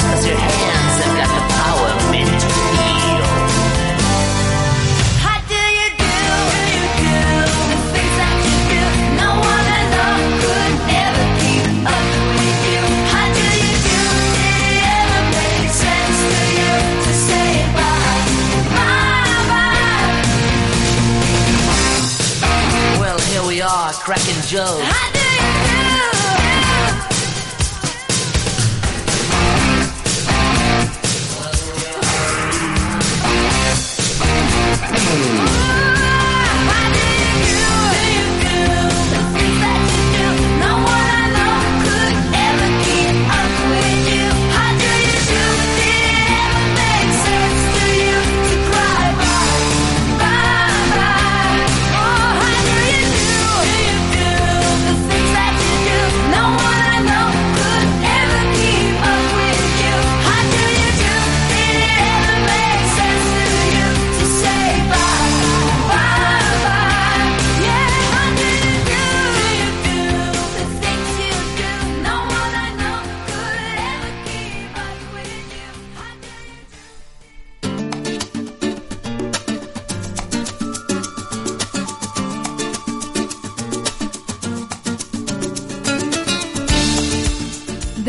[0.00, 3.24] Cause your hands have got the power meant to heal.
[5.24, 6.16] How do you do?
[7.70, 8.82] The things that you do,
[9.20, 9.68] no one
[10.42, 10.74] could
[11.04, 12.06] ever keep up
[12.36, 12.82] with you.
[13.12, 14.00] How do you do?
[14.36, 16.74] Did it ever make sense to you
[17.04, 18.26] to say bye,
[18.74, 20.16] bye, bye?
[23.00, 25.11] Well, here we are, cracking jokes.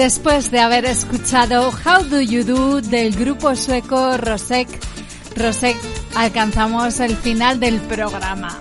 [0.04, 4.68] Después de haber escuchado How Do You Do del grupo sueco Rosek,
[5.38, 5.78] Rosek
[6.14, 8.60] alcanzamos el final del programa.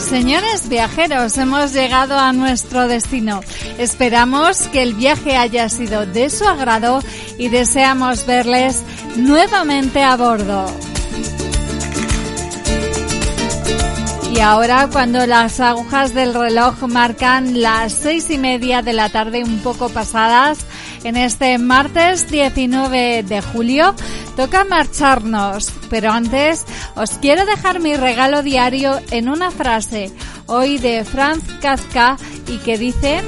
[0.00, 3.42] Señores viajeros, hemos llegado a nuestro destino.
[3.78, 6.98] Esperamos que el viaje haya sido de su agrado
[7.38, 8.82] y deseamos verles
[9.16, 10.66] nuevamente a bordo.
[14.36, 19.42] Y ahora cuando las agujas del reloj marcan las seis y media de la tarde
[19.42, 20.58] un poco pasadas,
[21.04, 23.94] en este martes 19 de julio,
[24.36, 25.72] toca marcharnos.
[25.88, 30.12] Pero antes os quiero dejar mi regalo diario en una frase,
[30.44, 33.22] hoy de Franz Kafka, y que dice...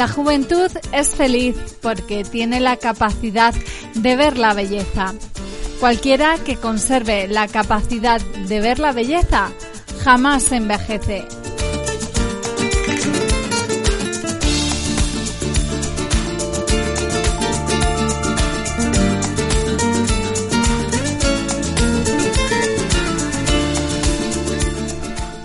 [0.00, 3.52] La juventud es feliz porque tiene la capacidad
[3.92, 5.12] de ver la belleza.
[5.78, 9.50] Cualquiera que conserve la capacidad de ver la belleza
[10.02, 11.26] jamás envejece.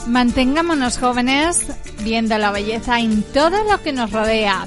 [0.08, 1.68] Mantengámonos jóvenes
[2.06, 4.66] viendo la belleza en todo lo que nos rodea.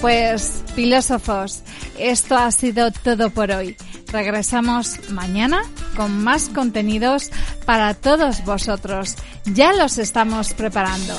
[0.00, 1.62] Pues, filósofos,
[1.98, 3.76] esto ha sido todo por hoy.
[4.12, 5.62] Regresamos mañana
[5.96, 7.30] con más contenidos
[7.66, 9.16] para todos vosotros.
[9.44, 11.14] Ya los estamos preparando.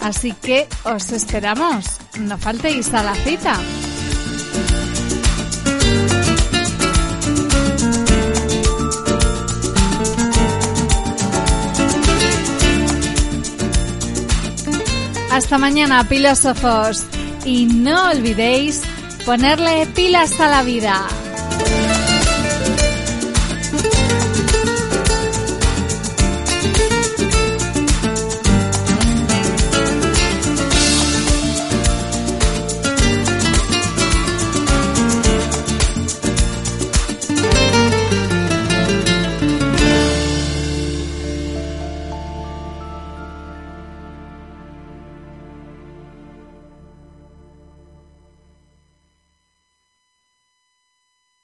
[0.00, 1.84] Así que os esperamos.
[2.18, 3.60] No faltéis a la cita.
[15.40, 17.02] Hasta mañana, filósofos.
[17.46, 18.82] Y no olvidéis
[19.24, 21.08] ponerle pilas a la vida.